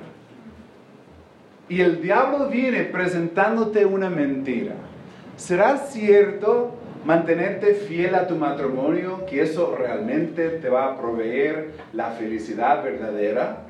Y 1.68 1.80
el 1.80 2.02
diablo 2.02 2.48
viene 2.48 2.84
presentándote 2.84 3.86
una 3.86 4.10
mentira. 4.10 4.74
¿Será 5.36 5.78
cierto 5.78 6.74
mantenerte 7.04 7.74
fiel 7.74 8.14
a 8.14 8.26
tu 8.26 8.36
matrimonio, 8.36 9.24
que 9.26 9.42
eso 9.42 9.74
realmente 9.76 10.50
te 10.50 10.68
va 10.68 10.92
a 10.92 10.98
proveer 10.98 11.70
la 11.92 12.10
felicidad 12.10 12.84
verdadera? 12.84 13.62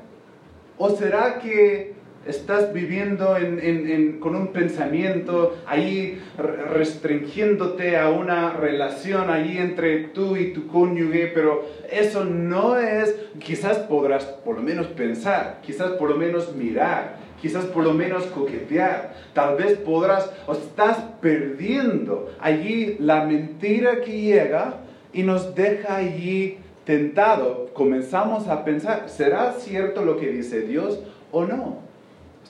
¿O 0.77 0.89
será 0.89 1.39
que 1.39 1.96
estás 2.27 2.73
viviendo 2.73 3.35
con 4.19 4.35
un 4.35 4.47
pensamiento 4.47 5.57
ahí 5.65 6.21
restringiéndote 6.37 7.97
a 7.97 8.09
una 8.09 8.53
relación 8.53 9.29
ahí 9.29 9.57
entre 9.57 9.99
tú 10.09 10.35
y 10.35 10.53
tu 10.53 10.67
cónyuge, 10.67 11.31
pero 11.33 11.65
eso 11.89 12.25
no 12.25 12.77
es, 12.77 13.15
quizás 13.39 13.77
podrás 13.79 14.25
por 14.25 14.57
lo 14.57 14.61
menos 14.61 14.87
pensar, 14.87 15.59
quizás 15.61 15.91
por 15.91 16.09
lo 16.09 16.17
menos 16.17 16.55
mirar, 16.55 17.17
quizás 17.41 17.65
por 17.65 17.83
lo 17.83 17.93
menos 17.93 18.25
coquetear, 18.25 19.13
tal 19.33 19.55
vez 19.55 19.77
podrás 19.77 20.31
o 20.47 20.53
estás 20.53 20.97
perdiendo 21.21 22.31
allí 22.39 22.97
la 22.99 23.25
mentira 23.25 24.01
que 24.01 24.21
llega 24.21 24.77
y 25.13 25.23
nos 25.23 25.55
deja 25.55 25.97
allí 25.97 26.57
tentado. 26.85 27.69
Comenzamos 27.73 28.47
a 28.47 28.63
pensar, 28.63 29.09
¿será 29.09 29.53
cierto 29.53 30.03
lo 30.03 30.17
que 30.17 30.27
dice 30.27 30.61
Dios 30.61 30.99
o 31.31 31.45
no? 31.45 31.86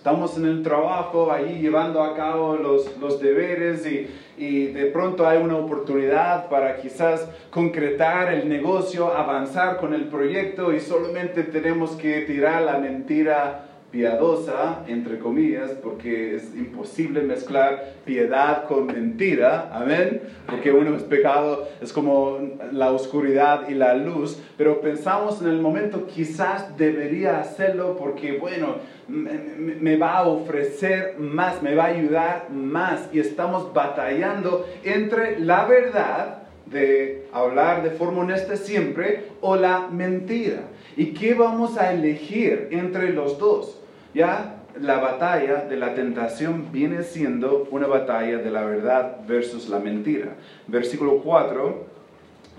Estamos 0.08 0.38
en 0.38 0.46
el 0.46 0.64
trabajo, 0.64 1.34
allí 1.34 1.60
llevando 1.60 2.02
a 2.02 2.16
cabo 2.16 2.56
los, 2.56 2.98
los 2.98 3.20
deberes 3.20 3.86
y, 3.86 4.08
y 4.38 4.68
de 4.68 4.86
pronto 4.86 5.28
hay 5.28 5.38
una 5.38 5.58
oportunidad 5.58 6.48
para 6.48 6.78
quizás 6.78 7.28
concretar 7.50 8.32
el 8.32 8.48
negocio, 8.48 9.14
avanzar 9.14 9.76
con 9.76 9.94
el 9.94 10.06
proyecto 10.06 10.74
y 10.74 10.80
solamente 10.80 11.44
tenemos 11.44 11.92
que 11.98 12.22
tirar 12.22 12.62
la 12.62 12.78
mentira 12.78 13.68
piadosa, 13.92 14.84
entre 14.88 15.18
comillas, 15.18 15.72
porque 15.72 16.36
es 16.36 16.54
imposible 16.56 17.22
mezclar 17.22 17.94
piedad 18.06 18.66
con 18.66 18.86
mentira, 18.86 19.70
amén, 19.74 20.22
porque 20.46 20.72
uno 20.72 20.96
es 20.96 21.04
pecado, 21.04 21.68
es 21.82 21.94
como 21.94 22.38
la 22.72 22.92
oscuridad 22.92 23.70
y 23.70 23.74
la 23.74 23.96
luz, 23.96 24.42
pero 24.58 24.82
pensamos 24.82 25.42
en 25.42 25.48
el 25.48 25.62
momento 25.62 26.06
quizás 26.06 26.78
debería 26.78 27.40
hacerlo 27.40 27.96
porque, 27.98 28.38
bueno, 28.38 28.76
me, 29.08 29.98
va 29.98 30.18
a 30.18 30.28
ofrecer 30.28 31.16
más, 31.18 31.62
me 31.62 31.76
va 31.76 31.86
a 31.86 31.88
ayudar 31.88 32.50
más 32.52 33.10
y 33.14 33.20
estamos 33.20 33.74
batallando 33.74 34.68
entre 34.84 35.40
la 35.40 35.66
verdad 35.66 36.44
de 36.66 37.28
hablar 37.32 37.84
de 37.84 37.92
forma 37.92 38.22
honesta 38.22 38.58
siempre 38.58 39.28
o 39.42 39.56
la 39.56 39.88
mentira. 39.88 40.62
¿Y 40.98 41.14
qué 41.14 41.34
vamos 41.34 41.78
a 41.78 41.94
elegir 41.94 42.68
entre 42.72 43.14
los 43.14 43.40
dos? 43.40 43.80
Ya 44.14 44.58
la 44.80 45.00
batalla 45.00 45.66
de 45.66 45.78
la 45.78 45.94
tentación 45.96 46.72
viene 46.72 47.04
siendo 47.04 47.68
una 47.72 47.88
batalla 47.88 48.38
de 48.38 48.52
la 48.52 48.64
verdad 48.64 49.18
versus 49.28 49.70
la 49.70 49.80
mentira. 49.80 50.36
Versículo 50.68 51.20
4, 51.20 51.86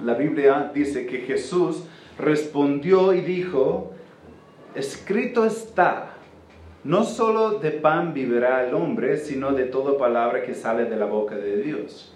la 0.05 0.15
Biblia 0.15 0.71
dice 0.75 1.07
que 1.07 1.19
Jesús 1.19 1.85
respondió 2.19 3.13
y 3.13 3.21
dijo, 3.21 3.93
escrito 4.75 5.45
está, 5.45 6.08
no 6.85 7.05
solo 7.05 7.59
de 7.59 7.71
pan 7.73 8.15
vivirá 8.15 8.67
el 8.67 8.75
hombre, 8.75 9.17
sino 9.17 9.53
de 9.53 9.65
toda 9.65 9.99
palabra 9.99 10.43
que 10.43 10.55
sale 10.55 10.85
de 10.85 10.97
la 10.97 11.07
boca 11.07 11.37
de 11.37 11.63
Dios. 11.63 12.15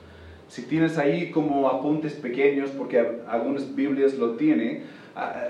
Si 0.49 0.63
tienes 0.63 0.99
ahí 0.99 1.31
como 1.31 1.69
apuntes 1.69 2.13
pequeños, 2.13 2.71
porque 2.71 3.21
algunas 3.27 3.75
Biblias 3.75 4.15
lo 4.15 4.33
tienen, 4.33 4.85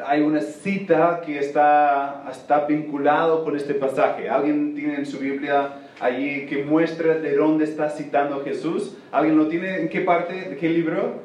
hay 0.07 0.23
una 0.23 0.40
cita 0.40 1.23
que 1.25 1.38
está, 1.38 2.25
está 2.31 2.66
vinculado 2.66 3.45
con 3.45 3.57
este 3.57 3.75
pasaje. 3.75 4.28
¿Alguien 4.28 4.75
tiene 4.75 4.97
en 4.97 5.07
su 5.07 5.19
Biblia 5.19 5.75
allí 6.00 6.47
que 6.47 6.64
muestra 6.64 7.14
de 7.14 7.37
dónde 7.37 7.64
está 7.64 7.90
citando 7.90 8.42
Jesús? 8.45 8.97
¿Alguien 9.12 9.37
lo 9.37 9.47
tiene? 9.47 9.81
¿En 9.81 9.88
qué 9.88 10.00
parte? 10.00 10.35
¿De 10.50 10.57
qué 10.57 10.69
libro? 10.69 11.21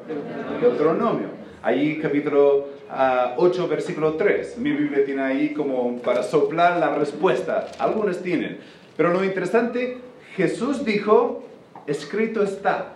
Deuteronomio. 0.60 1.28
Allí 1.62 1.98
capítulo 1.98 2.68
8, 2.90 3.62
ah, 3.62 3.66
versículo 3.68 4.14
3. 4.14 4.58
Mi 4.58 4.72
Biblia 4.72 5.04
tiene 5.04 5.22
ahí 5.22 5.52
como 5.52 5.98
para 5.98 6.22
soplar 6.22 6.78
la 6.78 6.94
respuesta. 6.94 7.68
Algunos 7.78 8.22
tienen. 8.22 8.58
Pero 8.96 9.12
lo 9.12 9.22
interesante, 9.24 9.98
Jesús 10.34 10.84
dijo, 10.84 11.44
escrito 11.86 12.42
está. 12.42 12.92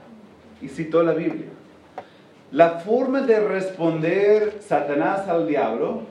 Y 0.60 0.68
citó 0.68 1.02
la 1.02 1.12
Biblia. 1.12 1.48
La 2.52 2.80
forma 2.80 3.22
de 3.22 3.40
responder 3.40 4.58
Satanás 4.60 5.28
al 5.28 5.46
diablo 5.46 6.02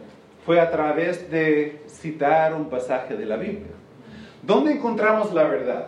fue 0.45 0.59
a 0.59 0.71
través 0.71 1.29
de 1.29 1.81
citar 1.87 2.53
un 2.53 2.69
pasaje 2.69 3.15
de 3.15 3.25
la 3.25 3.37
Biblia. 3.37 3.71
¿Dónde 4.41 4.73
encontramos 4.73 5.33
la 5.33 5.43
verdad? 5.43 5.87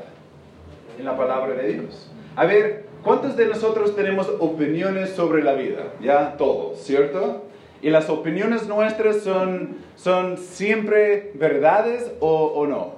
En 0.97 1.05
la 1.05 1.17
palabra 1.17 1.55
de 1.55 1.73
Dios. 1.73 2.11
A 2.35 2.45
ver, 2.45 2.85
¿cuántos 3.03 3.35
de 3.35 3.47
nosotros 3.47 3.95
tenemos 3.95 4.31
opiniones 4.39 5.09
sobre 5.11 5.43
la 5.43 5.53
vida? 5.53 5.93
Ya 6.01 6.37
todos, 6.37 6.79
¿cierto? 6.79 7.45
¿Y 7.83 7.89
las 7.89 8.09
opiniones 8.09 8.65
nuestras 8.65 9.17
son, 9.17 9.75
son 9.97 10.37
siempre 10.37 11.31
verdades 11.35 12.13
o, 12.21 12.45
o 12.45 12.65
no? 12.65 12.95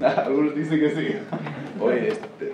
Algunos 0.24 0.56
dicen 0.56 0.80
que 0.80 0.90
sí. 0.90 1.08
Oye, 1.80 2.08
este, 2.08 2.52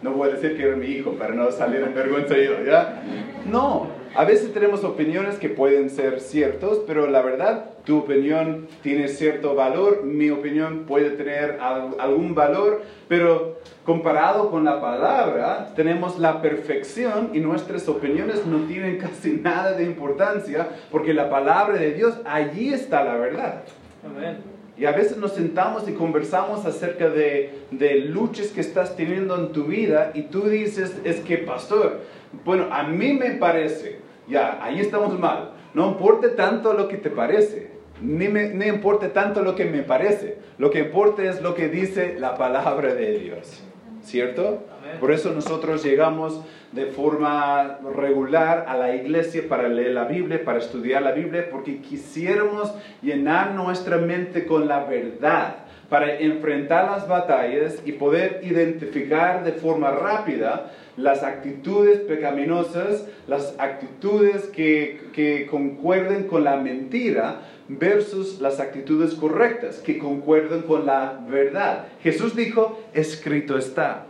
no 0.00 0.12
voy 0.12 0.30
a 0.30 0.32
decir 0.32 0.56
que 0.56 0.62
era 0.62 0.74
mi 0.74 0.86
hijo 0.86 1.12
para 1.12 1.34
no 1.34 1.50
salir 1.52 1.82
en 1.82 1.94
vergüenza 1.94 2.34
yo, 2.38 2.64
¿ya? 2.64 3.02
No, 3.44 3.88
a 4.16 4.24
veces 4.24 4.54
tenemos 4.54 4.84
opiniones 4.84 5.36
que 5.36 5.50
pueden 5.50 5.90
ser 5.90 6.20
ciertos, 6.20 6.80
pero 6.86 7.08
la 7.08 7.20
verdad, 7.20 7.66
tu 7.84 7.98
opinión 7.98 8.66
tiene 8.82 9.08
cierto 9.08 9.54
valor, 9.54 10.04
mi 10.04 10.30
opinión 10.30 10.84
puede 10.86 11.10
tener 11.10 11.58
algún 11.60 12.34
valor, 12.34 12.82
pero 13.08 13.58
comparado 13.84 14.50
con 14.50 14.64
la 14.64 14.80
palabra, 14.80 15.72
tenemos 15.76 16.18
la 16.18 16.40
perfección 16.40 17.30
y 17.34 17.40
nuestras 17.40 17.86
opiniones 17.88 18.46
no 18.46 18.60
tienen 18.66 18.98
casi 19.00 19.32
nada 19.32 19.72
de 19.72 19.84
importancia, 19.84 20.68
porque 20.90 21.12
la 21.12 21.28
palabra 21.28 21.76
de 21.76 21.92
Dios, 21.92 22.14
allí 22.24 22.72
está 22.72 23.04
la 23.04 23.16
verdad. 23.16 23.64
Amén. 24.04 24.38
Y 24.76 24.86
a 24.86 24.92
veces 24.92 25.18
nos 25.18 25.34
sentamos 25.34 25.88
y 25.88 25.92
conversamos 25.92 26.64
acerca 26.66 27.08
de, 27.08 27.60
de, 27.70 27.96
luchas 28.00 28.48
que 28.48 28.60
estás 28.60 28.96
teniendo 28.96 29.36
en 29.36 29.52
tu 29.52 29.64
vida 29.64 30.10
y 30.14 30.22
tú 30.22 30.48
dices, 30.48 30.96
es 31.04 31.20
que 31.20 31.38
pastor, 31.38 32.00
bueno, 32.44 32.66
a 32.72 32.82
mí 32.82 33.12
me 33.12 33.32
parece, 33.32 34.00
ya, 34.26 34.58
ahí 34.60 34.80
estamos 34.80 35.16
mal, 35.16 35.52
no 35.74 35.90
importa 35.90 36.34
tanto 36.34 36.72
lo 36.72 36.88
que 36.88 36.96
te 36.96 37.10
parece, 37.10 37.73
ni 38.00 38.28
me 38.28 38.48
ni 38.48 38.66
importa 38.66 39.12
tanto 39.12 39.42
lo 39.42 39.54
que 39.54 39.64
me 39.64 39.82
parece, 39.82 40.38
lo 40.58 40.70
que 40.70 40.80
importa 40.80 41.22
es 41.22 41.40
lo 41.42 41.54
que 41.54 41.68
dice 41.68 42.16
la 42.18 42.36
palabra 42.36 42.94
de 42.94 43.18
Dios, 43.18 43.62
¿cierto? 44.02 44.64
Por 45.00 45.10
eso 45.12 45.32
nosotros 45.32 45.82
llegamos 45.82 46.40
de 46.72 46.86
forma 46.86 47.78
regular 47.96 48.66
a 48.68 48.76
la 48.76 48.94
iglesia 48.94 49.44
para 49.48 49.68
leer 49.68 49.92
la 49.92 50.04
Biblia, 50.04 50.44
para 50.44 50.58
estudiar 50.58 51.02
la 51.02 51.12
Biblia, 51.12 51.48
porque 51.50 51.80
quisiéramos 51.80 52.74
llenar 53.00 53.52
nuestra 53.52 53.98
mente 53.98 54.44
con 54.44 54.68
la 54.68 54.84
verdad 54.84 55.63
para 55.88 56.18
enfrentar 56.18 56.90
las 56.90 57.08
batallas 57.08 57.80
y 57.84 57.92
poder 57.92 58.40
identificar 58.42 59.44
de 59.44 59.52
forma 59.52 59.90
rápida 59.90 60.72
las 60.96 61.22
actitudes 61.22 61.98
pecaminosas, 62.00 63.06
las 63.26 63.54
actitudes 63.58 64.44
que, 64.46 65.08
que 65.12 65.46
concuerden 65.46 66.24
con 66.24 66.44
la 66.44 66.56
mentira 66.56 67.40
versus 67.68 68.40
las 68.40 68.60
actitudes 68.60 69.14
correctas 69.14 69.78
que 69.78 69.98
concuerden 69.98 70.62
con 70.62 70.86
la 70.86 71.20
verdad. 71.28 71.86
Jesús 72.02 72.36
dijo, 72.36 72.80
escrito 72.92 73.58
está. 73.58 74.06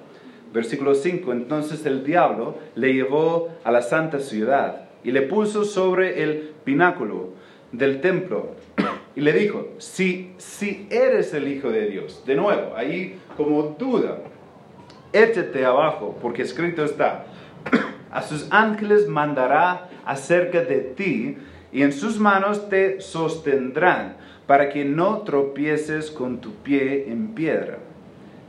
Versículo 0.52 0.95
5, 0.95 1.33
entonces 1.33 1.85
el 1.85 2.04
diablo 2.04 2.59
le 2.76 2.93
llevó 2.93 3.49
a 3.64 3.73
la 3.73 3.83
santa 3.83 4.21
ciudad 4.21 4.88
y 5.02 5.11
le 5.11 5.23
puso 5.23 5.64
sobre 5.64 6.23
el 6.23 6.52
pináculo 6.64 7.31
del 7.73 8.00
templo 8.00 8.54
y 9.16 9.21
le 9.21 9.33
dijo, 9.33 9.68
si, 9.78 10.33
si 10.38 10.87
eres 10.90 11.33
el 11.35 11.49
Hijo 11.49 11.71
de 11.71 11.87
Dios, 11.87 12.23
de 12.26 12.35
nuevo, 12.35 12.75
ahí 12.76 13.18
como 13.37 13.62
duda, 13.78 14.18
échate 15.12 15.64
abajo, 15.64 16.18
porque 16.21 16.42
escrito 16.42 16.85
está, 16.85 17.26
a 18.11 18.23
sus 18.23 18.49
ángeles 18.50 19.09
mandará 19.09 19.88
acerca 20.04 20.62
de 20.62 20.78
ti 20.78 21.37
y 21.73 21.83
en 21.83 21.92
sus 21.92 22.18
manos 22.18 22.68
te 22.68 23.00
sostendrán 23.00 24.16
para 24.47 24.68
que 24.68 24.85
no 24.85 25.18
tropieces 25.23 26.11
con 26.11 26.40
tu 26.40 26.54
pie 26.56 27.06
en 27.09 27.35
piedra. 27.35 27.78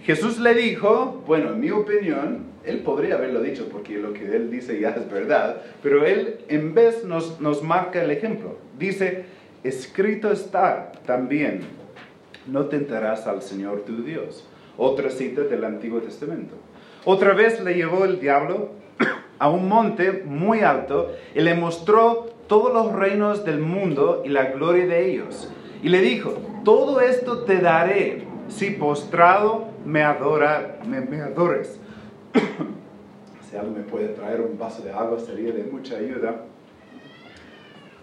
Jesús 0.01 0.39
le 0.39 0.53
dijo, 0.53 1.24
bueno, 1.25 1.53
en 1.53 1.60
mi 1.60 1.72
opinión, 1.72 2.45
él 2.63 2.79
podría 2.79 3.15
haberlo 3.15 3.41
dicho 3.41 3.69
porque 3.72 3.98
lo 3.98 4.13
que 4.13 4.36
él 4.36 4.51
dice 4.51 4.79
ya 4.79 4.89
es 4.89 5.10
verdad, 5.10 5.62
pero 5.81 6.05
él 6.05 6.39
en 6.48 6.74
vez 6.74 7.03
nos, 7.03 7.39
nos 7.39 7.63
marca 7.63 8.03
el 8.03 8.12
ejemplo. 8.12 8.57
Dice, 8.77 9.25
escrito 9.67 10.32
está 10.32 10.91
también, 11.06 11.62
no 12.47 12.65
tentarás 12.65 13.28
al 13.28 13.41
Señor 13.41 13.82
tu 13.82 14.04
Dios. 14.04 14.47
Otra 14.78 15.10
cita 15.10 15.41
del 15.41 15.63
Antiguo 15.63 16.01
Testamento. 16.01 16.56
Otra 17.06 17.34
vez 17.34 17.63
le 17.63 17.73
llevó 17.75 18.06
el 18.06 18.19
diablo 18.19 18.71
a 19.39 19.49
un 19.49 19.67
monte 19.67 20.23
muy 20.25 20.62
alto 20.62 21.12
y 21.34 21.41
le 21.41 21.56
mostró 21.56 22.36
todos 22.47 22.73
los 22.73 22.93
reinos 22.93 23.45
del 23.45 23.60
mundo 23.60 24.21
y 24.25 24.30
la 24.30 24.51
gloria 24.51 24.86
de 24.86 25.12
ellos. 25.12 25.49
Y 25.82 25.89
le 25.89 26.01
dijo, 26.01 26.38
todo 26.63 27.01
esto 27.01 27.43
te 27.43 27.60
daré 27.60 28.25
si 28.47 28.71
postrado 28.71 29.67
me, 29.86 30.04
adora, 30.04 30.80
me, 30.86 31.21
adores. 31.21 31.80
si 33.49 33.56
alguien 33.56 33.78
me 33.78 33.84
puede 33.84 34.10
traer 34.10 34.41
un 34.41 34.58
vaso 34.58 34.84
de 34.84 34.91
agua 34.91 35.19
sería 35.19 35.54
de 35.54 35.63
mucha 35.63 35.97
ayuda. 35.97 36.41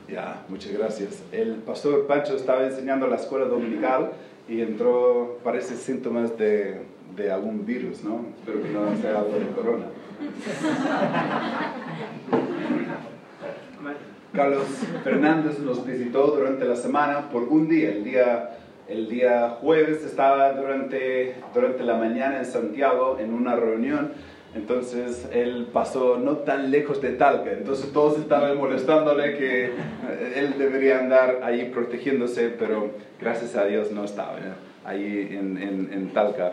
Ya, 0.09 0.45
muchas 0.49 0.73
gracias. 0.73 1.23
El 1.33 1.57
pastor 1.57 2.07
Pancho 2.07 2.37
estaba 2.37 2.65
enseñando 2.65 3.07
la 3.07 3.17
escuela 3.17 3.47
dominical 3.47 4.13
y 4.49 4.61
entró, 4.61 5.39
parece 5.45 5.77
síntomas 5.77 6.37
de, 6.37 6.83
algún 7.33 7.65
virus, 7.65 8.03
¿no? 8.03 8.27
Espero 8.39 8.63
que 8.63 8.71
no 8.71 8.97
sea 9.01 9.19
algo 9.19 9.39
de 9.39 9.47
corona. 9.49 9.87
Carlos 14.33 14.65
Fernández 15.05 15.59
nos 15.59 15.85
visitó 15.85 16.29
durante 16.29 16.65
la 16.65 16.77
semana 16.77 17.29
por 17.31 17.45
un 17.45 17.69
día, 17.69 17.91
el 17.91 18.03
día 18.05 18.57
el 18.89 19.09
día 19.09 19.57
jueves 19.61 20.05
estaba 20.05 20.53
durante, 20.53 21.37
durante 21.55 21.83
la 21.85 21.97
mañana 21.97 22.39
en 22.39 22.45
Santiago 22.45 23.17
en 23.19 23.33
una 23.33 23.57
reunión, 23.57 24.13
entonces 24.55 25.29
él 25.33 25.69
pasó 25.73 26.19
no 26.19 26.39
tan 26.39 26.71
lejos 26.71 27.01
de 27.01 27.11
Talca, 27.11 27.53
entonces 27.53 27.93
todos 27.93 28.19
estaban 28.19 28.57
molestándole 28.57 29.37
que 29.37 29.73
él 30.37 30.55
debería 30.59 30.99
andar 30.99 31.41
ahí 31.43 31.71
protegiéndose, 31.73 32.51
pero 32.51 32.91
gracias 33.21 33.57
a 33.57 33.65
Dios 33.65 33.91
no 33.91 34.05
estaba 34.05 34.37
ahí 34.85 35.29
en, 35.33 35.59
en, 35.93 36.13
Talca. 36.13 36.53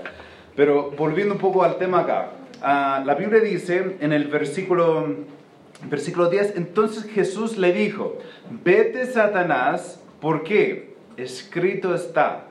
Pero 0.56 0.92
volviendo 0.92 1.34
un 1.36 1.40
poco 1.40 1.64
al 1.64 1.78
tema 1.78 2.02
acá, 2.02 2.32
ah, 2.62 3.04
la 3.06 3.16
Biblia 3.16 3.42
dice 3.42 3.98
en 4.00 4.14
el 4.14 4.28
versículo, 4.28 5.16
versículo 5.90 6.30
10, 6.30 6.56
entonces 6.58 7.06
Jesús 7.06 7.58
le 7.58 7.74
dijo, 7.74 8.18
vete 8.64 9.06
Satanás, 9.06 10.02
¿por 10.22 10.44
qué? 10.44 10.90
escrito 11.24 11.94
está, 11.94 12.46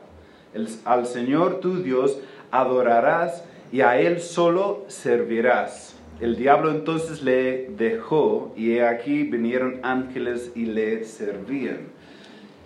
al 0.85 1.07
Señor 1.07 1.61
tu 1.61 1.83
Dios 1.83 2.21
adorarás 2.51 3.45
y 3.73 3.81
a 3.81 3.99
Él 4.01 4.21
solo 4.21 4.85
servirás. 4.89 5.95
El 6.21 6.37
diablo 6.37 6.71
entonces 6.71 7.23
le 7.23 7.69
dejó 7.77 8.53
y 8.57 8.79
aquí 8.81 9.23
vinieron 9.23 9.81
ángeles 9.83 10.51
y 10.55 10.67
le 10.67 11.05
servían. 11.05 11.99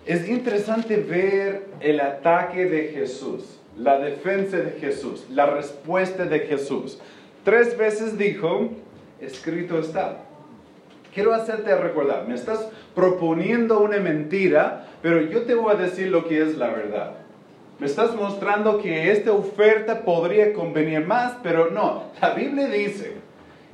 Es 0.05 0.27
interesante 0.27 0.97
ver 0.97 1.65
el 1.79 1.99
ataque 1.99 2.65
de 2.65 2.87
Jesús, 2.87 3.59
la 3.77 3.99
defensa 3.99 4.57
de 4.57 4.71
Jesús, 4.71 5.25
la 5.29 5.45
respuesta 5.45 6.25
de 6.25 6.39
Jesús. 6.39 6.99
Tres 7.43 7.77
veces 7.77 8.17
dijo, 8.17 8.71
escrito 9.21 9.79
está. 9.79 10.17
Quiero 11.13 11.33
hacerte 11.33 11.75
recordar, 11.75 12.27
me 12.27 12.33
estás 12.33 12.67
proponiendo 12.95 13.81
una 13.81 13.99
mentira, 13.99 14.87
pero 15.01 15.21
yo 15.21 15.43
te 15.43 15.53
voy 15.53 15.73
a 15.73 15.77
decir 15.77 16.07
lo 16.07 16.27
que 16.27 16.41
es 16.41 16.57
la 16.57 16.67
verdad. 16.69 17.22
Estás 17.83 18.15
mostrando 18.15 18.81
que 18.81 19.11
esta 19.11 19.33
oferta 19.33 20.05
podría 20.05 20.53
convenir 20.53 21.05
más, 21.05 21.33
pero 21.43 21.69
no. 21.69 22.03
La 22.21 22.29
Biblia 22.33 22.67
dice, 22.67 23.17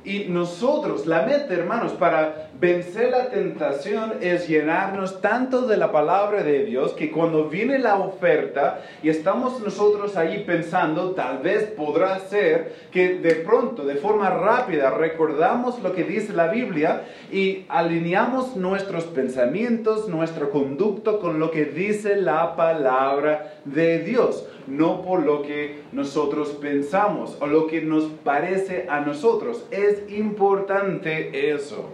y 0.02 0.26
nosotros, 0.30 1.06
la 1.06 1.26
meta, 1.26 1.52
hermanos, 1.52 1.92
para 1.92 2.48
vencer 2.58 3.10
la 3.10 3.28
tentación 3.28 4.14
es 4.22 4.48
llenarnos 4.48 5.20
tanto 5.20 5.66
de 5.66 5.76
la 5.76 5.92
palabra 5.92 6.42
de 6.42 6.64
Dios 6.64 6.92
que 6.92 7.10
cuando 7.10 7.50
viene 7.50 7.78
la 7.78 7.98
oferta 7.98 8.80
y 9.02 9.10
estamos 9.10 9.60
nosotros 9.60 10.16
ahí 10.16 10.44
pensando, 10.46 11.10
tal 11.10 11.38
vez 11.38 11.64
podrá 11.64 12.18
ser 12.18 12.74
que 12.90 13.18
de 13.18 13.34
pronto, 13.36 13.84
de 13.84 13.96
forma 13.96 14.30
rápida, 14.30 14.90
recordamos 14.90 15.82
lo 15.82 15.92
que 15.92 16.04
dice 16.04 16.32
la 16.32 16.48
Biblia 16.48 17.02
y 17.30 17.66
alineamos 17.68 18.56
nuestros 18.56 19.04
pensamientos, 19.04 20.08
nuestro 20.08 20.50
conducto 20.50 21.20
con 21.20 21.38
lo 21.38 21.50
que 21.50 21.66
dice 21.66 22.16
la 22.16 22.56
palabra 22.56 23.54
de 23.66 23.98
Dios, 23.98 24.46
no 24.70 25.02
por 25.02 25.24
lo 25.24 25.42
que 25.42 25.82
nosotros 25.92 26.50
pensamos 26.60 27.36
o 27.40 27.46
lo 27.46 27.66
que 27.66 27.82
nos 27.82 28.04
parece 28.04 28.86
a 28.88 29.00
nosotros. 29.00 29.66
Es 29.70 30.10
importante 30.10 31.50
eso 31.50 31.90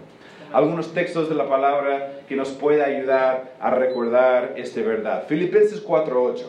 algunos 0.53 0.93
textos 0.95 1.29
de 1.29 1.35
la 1.35 1.49
palabra 1.49 2.21
que 2.29 2.37
nos 2.37 2.51
puede 2.51 2.83
ayudar 2.83 3.55
a 3.61 3.71
recordar 3.71 4.55
esta 4.57 4.81
verdad. 4.81 5.25
Filipenses 5.27 5.85
4.8. 5.85 6.45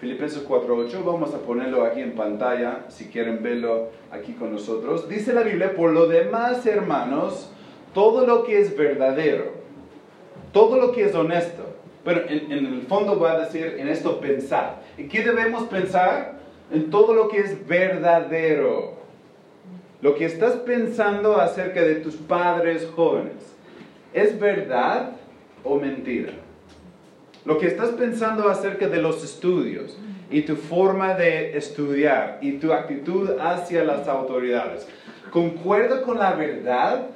Filipenses 0.00 0.46
4.8, 0.46 1.04
vamos 1.04 1.32
a 1.34 1.38
ponerlo 1.38 1.84
aquí 1.84 2.00
en 2.00 2.12
pantalla 2.12 2.84
si 2.88 3.06
quieren 3.06 3.42
verlo 3.42 3.90
aquí 4.10 4.32
con 4.32 4.52
nosotros. 4.52 5.08
Dice 5.08 5.32
la 5.32 5.42
Biblia, 5.42 5.74
por 5.74 5.92
lo 5.92 6.08
demás, 6.08 6.66
hermanos, 6.66 7.50
todo 7.94 8.26
lo 8.26 8.42
que 8.44 8.58
es 8.60 8.76
verdadero, 8.76 9.52
todo 10.52 10.78
lo 10.78 10.92
que 10.92 11.04
es 11.04 11.14
honesto, 11.14 11.62
Bueno, 12.04 12.20
en, 12.28 12.52
en 12.52 12.66
el 12.66 12.82
fondo 12.82 13.18
va 13.18 13.32
a 13.32 13.40
decir 13.40 13.76
en 13.78 13.88
esto 13.88 14.20
pensar. 14.20 14.82
¿Y 14.96 15.04
qué 15.04 15.22
debemos 15.22 15.64
pensar? 15.64 16.34
En 16.72 16.90
todo 16.90 17.14
lo 17.14 17.28
que 17.28 17.40
es 17.40 17.66
verdadero. 17.66 18.94
Lo 20.00 20.14
que 20.14 20.26
estás 20.26 20.54
pensando 20.56 21.40
acerca 21.40 21.82
de 21.82 21.96
tus 21.96 22.14
padres 22.14 22.88
jóvenes, 22.94 23.54
¿es 24.12 24.38
verdad 24.38 25.12
o 25.62 25.76
mentira? 25.80 26.32
Lo 27.44 27.58
que 27.58 27.66
estás 27.66 27.90
pensando 27.90 28.48
acerca 28.48 28.86
de 28.88 29.00
los 29.00 29.24
estudios 29.24 29.98
y 30.30 30.42
tu 30.42 30.56
forma 30.56 31.14
de 31.14 31.56
estudiar 31.56 32.38
y 32.42 32.52
tu 32.52 32.72
actitud 32.72 33.30
hacia 33.40 33.82
las 33.82 34.06
autoridades, 34.06 34.86
¿concuerda 35.30 36.02
con 36.02 36.18
la 36.18 36.34
verdad? 36.34 37.06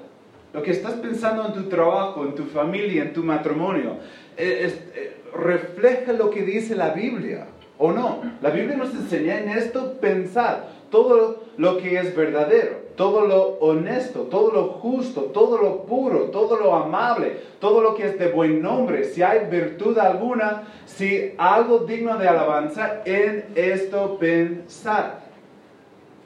Lo 0.53 0.63
que 0.63 0.71
estás 0.71 0.95
pensando 0.95 1.47
en 1.47 1.53
tu 1.53 1.65
trabajo, 1.65 2.25
en 2.25 2.35
tu 2.35 2.45
familia, 2.45 3.03
en 3.03 3.13
tu 3.13 3.23
matrimonio, 3.23 3.97
eh, 4.37 4.75
eh, 4.95 5.17
refleja 5.35 6.15
lo 6.15 6.31
que 6.31 6.43
dice 6.43 6.75
la 6.75 6.91
Biblia 6.91 7.47
o 7.79 7.93
no. 7.93 8.23
La 8.43 8.51
Biblia 8.51 8.77
nos 8.77 8.93
enseña 8.93 9.39
en 9.39 9.51
esto 9.51 9.95
pensar 10.01 10.69
todo 10.91 11.45
lo 11.57 11.79
que 11.79 11.99
es 11.99 12.15
verdadero, 12.17 12.77
todo 12.97 13.27
lo 13.27 13.59
honesto, 13.61 14.23
todo 14.23 14.53
lo 14.53 14.65
justo, 14.69 15.23
todo 15.23 15.59
lo 15.59 15.83
puro, 15.85 16.31
todo 16.31 16.57
lo 16.57 16.75
amable, 16.75 17.37
todo 17.61 17.81
lo 17.81 17.95
que 17.95 18.07
es 18.07 18.19
de 18.19 18.29
buen 18.29 18.63
nombre, 18.63 19.05
si 19.05 19.23
hay 19.23 19.47
virtud 19.51 19.99
alguna, 19.99 20.65
si 20.87 21.35
algo 21.37 21.81
digno 21.81 22.17
de 22.17 22.29
alabanza, 22.29 23.03
en 23.05 23.45
esto 23.55 24.19
pensar. 24.19 25.21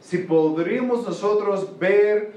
Si 0.01 0.19
podríamos 0.19 1.07
nosotros 1.07 1.79
ver 1.79 2.33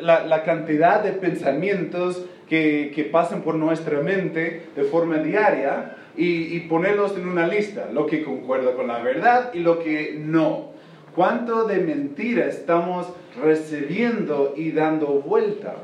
la, 0.00 0.42
cantidad 0.44 1.02
de 1.02 1.12
pensamientos 1.12 2.24
que, 2.48 2.92
que, 2.94 3.04
pasan 3.04 3.42
por 3.42 3.54
nuestra 3.54 4.00
mente 4.00 4.66
de 4.76 4.84
forma 4.84 5.18
diaria 5.18 5.96
y, 6.16 6.56
y 6.56 6.60
ponerlos 6.60 7.16
en 7.16 7.28
una 7.28 7.46
lista, 7.46 7.88
lo 7.92 8.06
que 8.06 8.22
concuerda 8.22 8.74
con 8.74 8.88
la 8.88 9.00
verdad 9.02 9.50
y 9.54 9.60
lo 9.60 9.78
que 9.78 10.16
no. 10.18 10.72
¿Cuánto 11.14 11.64
de 11.64 11.78
mentira 11.78 12.46
estamos 12.46 13.06
recibiendo 13.42 14.54
y 14.56 14.72
dando 14.72 15.06
vuelta? 15.06 15.74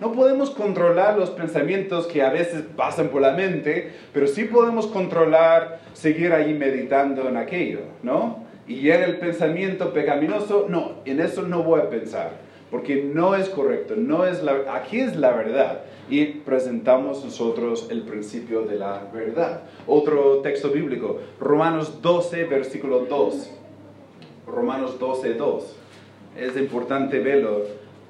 No 0.00 0.12
podemos 0.12 0.50
controlar 0.50 1.16
los 1.16 1.30
pensamientos 1.30 2.06
que 2.06 2.22
a 2.22 2.30
veces 2.30 2.64
pasan 2.76 3.08
por 3.08 3.22
la 3.22 3.32
mente, 3.32 3.92
pero 4.12 4.26
sí 4.26 4.44
podemos 4.44 4.86
controlar 4.88 5.80
seguir 5.92 6.32
ahí 6.32 6.52
meditando 6.52 7.28
en 7.28 7.36
aquello, 7.36 7.80
¿no? 8.02 8.44
Y 8.66 8.90
en 8.90 9.02
el 9.02 9.18
pensamiento 9.18 9.92
pecaminoso, 9.92 10.66
no, 10.68 10.96
en 11.04 11.20
eso 11.20 11.42
no 11.42 11.62
voy 11.62 11.80
a 11.80 11.90
pensar 11.90 12.43
porque 12.74 13.04
no 13.04 13.36
es 13.36 13.48
correcto, 13.50 13.94
no 13.96 14.26
es 14.26 14.42
la, 14.42 14.74
aquí 14.74 14.98
es 14.98 15.14
la 15.14 15.30
verdad 15.30 15.82
y 16.10 16.24
presentamos 16.24 17.24
nosotros 17.24 17.86
el 17.88 18.02
principio 18.02 18.62
de 18.62 18.80
la 18.80 19.08
verdad. 19.14 19.60
Otro 19.86 20.38
texto 20.38 20.70
bíblico, 20.70 21.20
Romanos 21.38 22.02
12, 22.02 22.46
versículo 22.46 23.06
2. 23.08 23.48
Romanos 24.48 24.98
12, 24.98 25.34
2. 25.34 25.76
Es 26.36 26.56
importante 26.56 27.20
verlo. 27.20 27.62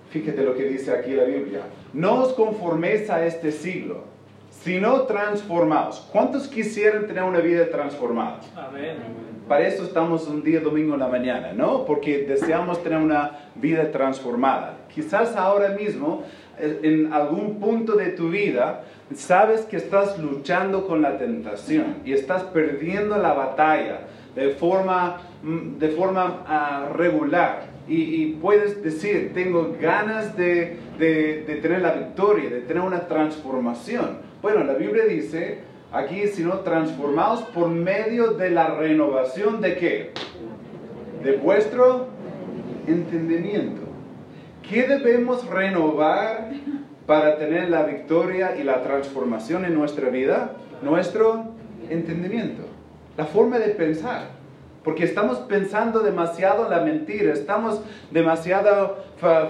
Fíjate 0.08 0.42
lo 0.42 0.54
que 0.54 0.64
dice 0.64 0.92
aquí 0.92 1.10
la 1.10 1.24
Biblia. 1.24 1.60
No 1.92 2.22
os 2.22 2.32
conforméis 2.32 3.10
a 3.10 3.26
este 3.26 3.52
siglo, 3.52 4.04
sino 4.50 5.02
transformaos. 5.02 6.08
¿Cuántos 6.10 6.48
quisieran 6.48 7.06
tener 7.06 7.24
una 7.24 7.40
vida 7.40 7.68
transformada? 7.68 8.40
Amén. 8.56 9.33
Para 9.48 9.68
eso 9.68 9.84
estamos 9.84 10.26
un 10.26 10.42
día 10.42 10.60
domingo 10.60 10.94
en 10.94 11.00
la 11.00 11.08
mañana, 11.08 11.52
¿no? 11.52 11.84
Porque 11.84 12.24
deseamos 12.24 12.82
tener 12.82 12.98
una 12.98 13.50
vida 13.56 13.90
transformada. 13.92 14.78
Quizás 14.94 15.36
ahora 15.36 15.70
mismo, 15.70 16.22
eh, 16.58 16.80
en 16.82 17.12
algún 17.12 17.60
punto 17.60 17.92
de 17.92 18.06
tu 18.10 18.30
vida, 18.30 18.84
sabes 19.14 19.62
que 19.62 19.76
estás 19.76 20.18
luchando 20.18 20.86
con 20.86 21.02
la 21.02 21.18
tentación 21.18 21.96
y 22.06 22.14
estás 22.14 22.42
perdiendo 22.44 23.18
la 23.18 23.34
batalla 23.34 24.00
de 24.34 24.48
forma, 24.50 25.20
mm, 25.42 25.78
de 25.78 25.88
forma 25.90 26.42
ah, 26.46 26.88
regular. 26.96 27.74
Y, 27.86 28.36
puedes 28.40 28.82
decir, 28.82 29.32
tengo 29.34 29.76
ganas 29.78 30.38
de, 30.38 30.78
de, 30.98 31.44
de 31.46 31.56
tener 31.56 31.82
la 31.82 31.92
victoria, 31.92 32.48
de 32.48 32.62
tener 32.62 32.82
una 32.82 33.06
transformación. 33.06 34.20
Bueno, 34.40 34.64
la 34.64 34.72
Biblia 34.72 35.04
dice 35.04 35.73
aquí, 35.94 36.26
sino 36.26 36.60
transformados 36.60 37.42
por 37.42 37.68
medio 37.68 38.32
de 38.32 38.50
la 38.50 38.74
renovación 38.74 39.60
de 39.60 39.76
qué? 39.76 40.10
De 41.22 41.36
vuestro 41.36 42.08
entendimiento. 42.86 43.82
¿Qué 44.68 44.88
debemos 44.88 45.46
renovar 45.46 46.50
para 47.06 47.38
tener 47.38 47.70
la 47.70 47.84
victoria 47.84 48.56
y 48.56 48.64
la 48.64 48.82
transformación 48.82 49.64
en 49.64 49.74
nuestra 49.74 50.08
vida? 50.08 50.56
Nuestro 50.82 51.44
entendimiento, 51.88 52.64
la 53.16 53.24
forma 53.24 53.58
de 53.58 53.68
pensar. 53.68 54.43
Porque 54.84 55.04
estamos 55.04 55.38
pensando 55.38 56.00
demasiado 56.00 56.64
en 56.64 56.70
la 56.70 56.80
mentira, 56.80 57.32
estamos 57.32 57.80
demasiado 58.10 59.02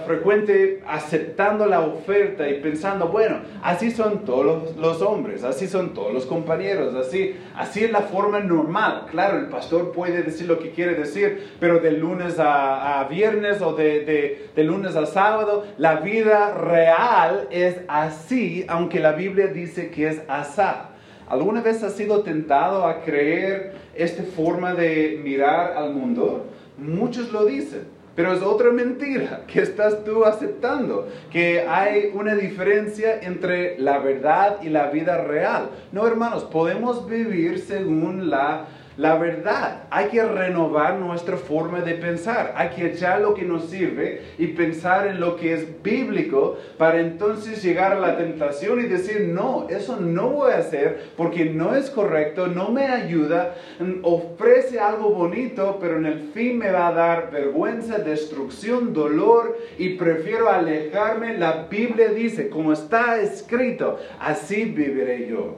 frecuente 0.07 0.83
aceptando 0.87 1.67
la 1.67 1.81
oferta 1.81 2.49
y 2.49 2.61
pensando, 2.61 3.09
bueno, 3.09 3.41
así 3.61 3.91
son 3.91 4.25
todos 4.25 4.77
los, 4.77 5.03
hombres, 5.03 5.43
así 5.43 5.67
son 5.67 5.93
todos 5.93 6.15
los 6.15 6.27
compañeros, 6.27 6.95
así, 6.95 7.35
así 7.57 7.83
es 7.83 7.91
la 7.91 8.03
forma 8.03 8.39
normal. 8.39 9.07
Claro, 9.11 9.39
el 9.39 9.49
pastor 9.49 9.91
puede 9.91 10.23
decir 10.23 10.47
lo 10.47 10.61
que 10.61 10.71
quiere 10.71 10.95
decir, 10.95 11.55
pero 11.59 11.81
de 11.81 11.91
lunes 11.91 12.37
a, 12.39 13.05
viernes 13.11 13.61
o 13.61 13.73
de, 13.73 14.05
de, 14.05 14.51
de 14.55 14.65
lunes 14.65 14.95
a 14.95 15.05
sábado, 15.07 15.65
la 15.79 15.97
vida 15.97 16.55
real 16.55 17.49
es 17.51 17.81
así, 17.89 18.65
aunque 18.69 19.01
la 19.01 19.13
Biblia 19.13 19.49
dice 19.49 19.91
que 19.91 20.07
es 20.09 20.23
asá. 20.29 20.94
¿Alguna 21.29 21.63
vez 21.63 21.83
has 21.83 21.95
sido 21.95 22.23
tentado 22.23 22.87
a 22.87 23.03
creer 23.03 23.73
esta 23.95 24.23
forma 24.23 24.75
de 24.75 25.21
mirar 25.23 25.73
al 25.77 25.95
mundo? 25.95 26.45
Muchos 26.77 27.33
lo 27.33 27.45
dicen. 27.45 27.95
Pero 28.15 28.33
es 28.33 28.43
otra 28.43 28.71
mentira 28.71 29.43
que 29.47 29.61
estás 29.61 30.05
tú 30.05 30.25
aceptando, 30.25 31.09
que 31.33 31.63
hay 31.69 32.11
una 32.15 32.35
diferencia 32.35 33.21
entre 33.21 33.79
la 33.79 33.99
verdad 33.99 34.59
y 34.63 34.69
la 34.69 34.91
vida 34.91 35.19
real. 35.19 35.71
No, 35.93 36.07
hermanos, 36.07 36.45
podemos 36.45 37.09
vivir 37.09 37.59
según 37.59 38.31
la 38.31 38.67
la 38.97 39.17
verdad. 39.17 39.85
Hay 39.91 40.09
que 40.09 40.23
renovar 40.23 40.99
nuestra 40.99 41.37
forma 41.37 41.81
de 41.81 41.95
pensar. 41.95 42.55
Hay 42.57 42.71
que 42.71 42.87
echar 42.87 43.21
lo 43.21 43.35
que 43.35 43.43
nos 43.43 43.67
sirve 43.67 44.23
y 44.39 44.49
pensar 44.49 45.07
en 45.07 45.21
lo 45.21 45.37
que 45.37 45.55
es 45.55 45.83
bíblico 45.83 46.57
para 46.79 47.01
entonces 47.01 47.63
llegar 47.63 47.93
a 47.93 48.01
la 48.01 48.17
tentación 48.17 48.81
y 48.81 48.85
decir, 48.85 49.31
no, 49.33 49.67
eso 49.69 49.99
no 49.99 50.31
voy 50.31 50.53
a 50.53 50.59
hacer 50.59 51.11
porque 51.17 51.47
no 51.47 51.75
es 51.75 51.91
correcto, 51.91 52.47
no 52.47 52.71
me 52.71 52.85
ayuda, 52.87 53.55
ofrece 54.03 54.79
algo 54.79 55.11
bonito, 55.11 55.79
pero 55.81 55.97
en 55.97 56.07
el 56.07 56.21
fin 56.33 56.59
me 56.59 56.71
va 56.71 56.89
a 56.89 56.93
dar 56.93 57.31
vergüenza, 57.31 57.99
destrucción, 57.99 58.93
dolor 58.93 59.59
y 59.79 59.91
prefiero 59.91 60.49
alejarme. 60.49 61.37
La 61.37 61.67
Biblia 61.69 62.09
dice, 62.09 62.49
como 62.49 62.73
está 62.73 63.21
escrito, 63.21 63.99
así 64.21 64.65
viviré 64.65 65.27
yo. 65.29 65.57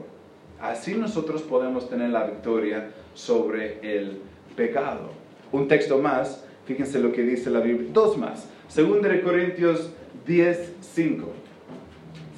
Así 0.59 0.95
nosotros 0.95 1.43
podemos 1.43 1.87
tener 1.87 2.09
la 2.09 2.23
victoria 2.23 2.89
sobre 3.17 3.79
el 3.81 4.19
pecado. 4.55 5.09
Un 5.51 5.67
texto 5.67 5.97
más, 5.97 6.45
fíjense 6.65 6.99
lo 6.99 7.11
que 7.11 7.23
dice 7.23 7.49
la 7.49 7.61
Biblia, 7.61 7.89
dos 7.91 8.15
más. 8.15 8.47
Segundo 8.67 9.09
de 9.09 9.21
Corintios 9.21 9.91
10, 10.27 10.75
5. 10.81 11.33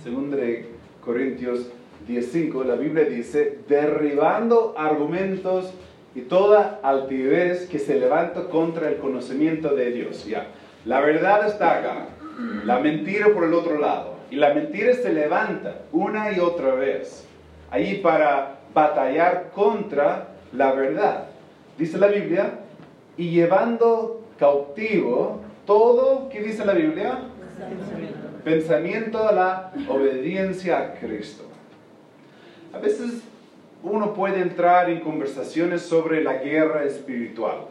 Segundo 0.02 0.38
de 0.38 0.70
Corintios 1.04 1.70
10.5, 2.08 2.64
la 2.64 2.76
Biblia 2.76 3.04
dice, 3.04 3.60
derribando 3.68 4.74
argumentos 4.78 5.74
y 6.16 6.22
toda 6.22 6.80
altivez 6.82 7.68
que 7.68 7.78
se 7.78 8.00
levanta 8.00 8.46
contra 8.46 8.88
el 8.88 8.98
conocimiento 8.98 9.76
de 9.76 9.92
Dios. 9.92 10.26
Ya, 10.26 10.48
la 10.86 11.02
verdad 11.02 11.46
está 11.46 11.80
acá, 11.80 12.08
la 12.64 12.80
mentira 12.80 13.34
por 13.34 13.44
el 13.44 13.54
otro 13.54 13.80
lado. 13.80 14.18
Y 14.32 14.38
la 14.38 14.54
mentira 14.54 14.94
se 14.94 15.12
levanta 15.12 15.82
una 15.92 16.32
y 16.32 16.40
otra 16.40 16.74
vez, 16.76 17.26
ahí 17.70 17.96
para 17.96 18.60
batallar 18.74 19.50
contra 19.54 20.39
la 20.54 20.72
verdad. 20.74 21.28
Dice 21.78 21.98
la 21.98 22.08
Biblia, 22.08 22.60
y 23.18 23.32
llevando 23.32 24.22
cautivo 24.38 25.42
todo, 25.66 26.30
¿qué 26.30 26.42
dice 26.42 26.66
la 26.66 26.74
Biblia? 26.74 27.20
Pensamiento. 27.58 28.44
Pensamiento 28.44 29.28
a 29.28 29.32
la 29.32 29.72
obediencia 29.90 30.80
a 30.80 30.94
Cristo. 30.94 31.44
A 32.74 32.80
veces 32.80 33.22
uno 33.84 34.14
puede 34.14 34.42
entrar 34.42 34.90
en 34.90 35.02
conversaciones 35.02 35.82
sobre 35.82 36.24
la 36.24 36.36
guerra 36.36 36.84
espiritual. 36.84 37.66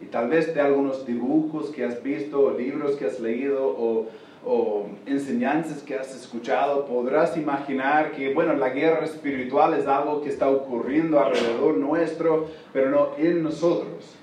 Y 0.00 0.06
tal 0.06 0.28
vez 0.28 0.54
de 0.54 0.60
algunos 0.60 1.06
dibujos 1.06 1.70
que 1.70 1.84
has 1.84 2.02
visto, 2.02 2.40
o 2.40 2.50
libros 2.52 2.96
que 2.96 3.06
has 3.06 3.18
leído, 3.20 3.66
o 3.66 4.06
o 4.50 4.86
enseñanzas 5.04 5.82
que 5.82 5.94
has 5.94 6.16
escuchado, 6.16 6.86
podrás 6.86 7.36
imaginar 7.36 8.12
que, 8.12 8.32
bueno, 8.32 8.54
la 8.54 8.70
guerra 8.70 9.04
espiritual 9.04 9.74
es 9.74 9.86
algo 9.86 10.22
que 10.22 10.30
está 10.30 10.48
ocurriendo 10.48 11.20
alrededor 11.20 11.76
nuestro, 11.76 12.46
pero 12.72 12.88
no 12.88 13.10
en 13.18 13.42
nosotros. 13.42 14.14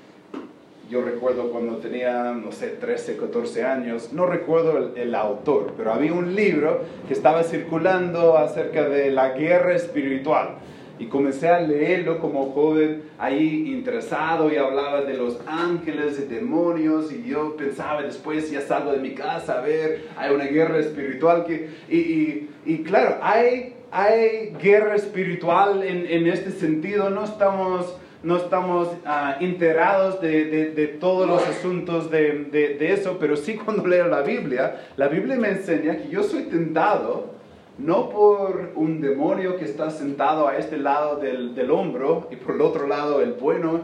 Yo 0.90 1.04
recuerdo 1.04 1.52
cuando 1.52 1.78
tenía, 1.78 2.32
no 2.32 2.52
sé, 2.52 2.70
13, 2.70 3.18
14 3.18 3.66
años, 3.66 4.14
no 4.14 4.26
recuerdo 4.26 4.80
el, 4.80 4.98
el, 4.98 5.14
autor, 5.14 5.74
pero 5.78 5.94
había 5.94 6.14
un 6.14 6.34
libro 6.36 6.82
que 7.08 7.14
estaba 7.14 7.44
circulando 7.44 8.36
acerca 8.36 8.90
de 8.90 9.12
la 9.12 9.30
guerra 9.34 9.76
espiritual. 9.76 10.56
Y 11.00 11.08
comencé 11.08 11.50
a 11.50 11.60
leerlo 11.60 12.20
como 12.20 12.52
joven 12.52 13.04
ahí 13.18 13.72
interesado 13.74 14.52
y 14.52 14.58
hablaba 14.58 15.02
de 15.02 15.16
los 15.16 15.40
ángeles 15.48 16.20
y 16.20 16.34
demonios 16.34 17.12
y 17.12 17.24
yo 17.24 17.56
pensaba 17.58 18.02
después 18.02 18.50
ya 18.50 18.62
salgo 18.62 18.92
de 18.92 19.00
mi 19.00 19.14
casa 19.14 19.60
a 19.60 19.62
ver, 19.62 20.06
hay 20.18 20.34
una 20.34 20.46
guerra 20.46 20.80
espiritual 20.80 21.46
que... 21.46 21.70
Y, 21.90 22.50
y, 22.66 22.84
claro, 22.84 23.18
hay, 23.22 23.76
hay 23.92 24.54
guerra 24.62 24.96
espiritual 24.96 25.84
en, 25.84 26.06
en 26.08 26.28
este 26.28 26.52
sentido, 26.52 27.10
no 27.10 27.26
estamos 27.26 27.98
no 28.24 28.38
estamos 28.38 28.88
uh, 28.88 29.44
enterados 29.44 30.20
de, 30.20 30.46
de, 30.46 30.72
de, 30.72 30.88
todos 30.88 31.28
los 31.28 31.48
asuntos 31.48 32.10
de, 32.10 32.46
de, 32.46 32.92
eso, 32.92 33.18
pero 33.20 33.38
sí 33.38 33.54
cuando 33.54 33.86
leo 33.86 34.08
la 34.08 34.24
Biblia, 34.24 34.82
la 34.98 35.08
Biblia 35.08 35.36
me 35.36 35.50
enseña 35.50 35.98
que 35.98 36.10
yo 36.10 36.24
soy 36.24 36.46
tentado 36.46 37.35
no 37.78 38.10
por 38.10 38.72
un 38.76 39.02
demonio 39.02 39.58
que 39.58 39.66
está 39.66 39.90
sentado 39.90 40.48
a 40.48 40.58
este 40.58 40.78
lado 40.78 41.18
del, 41.18 41.56
del 41.56 41.72
hombro 41.72 42.30
y 42.32 42.38
por 42.38 42.56
el 42.56 42.62
otro 42.62 42.88
lado 42.88 43.22
el 43.22 43.34
bueno. 43.34 43.82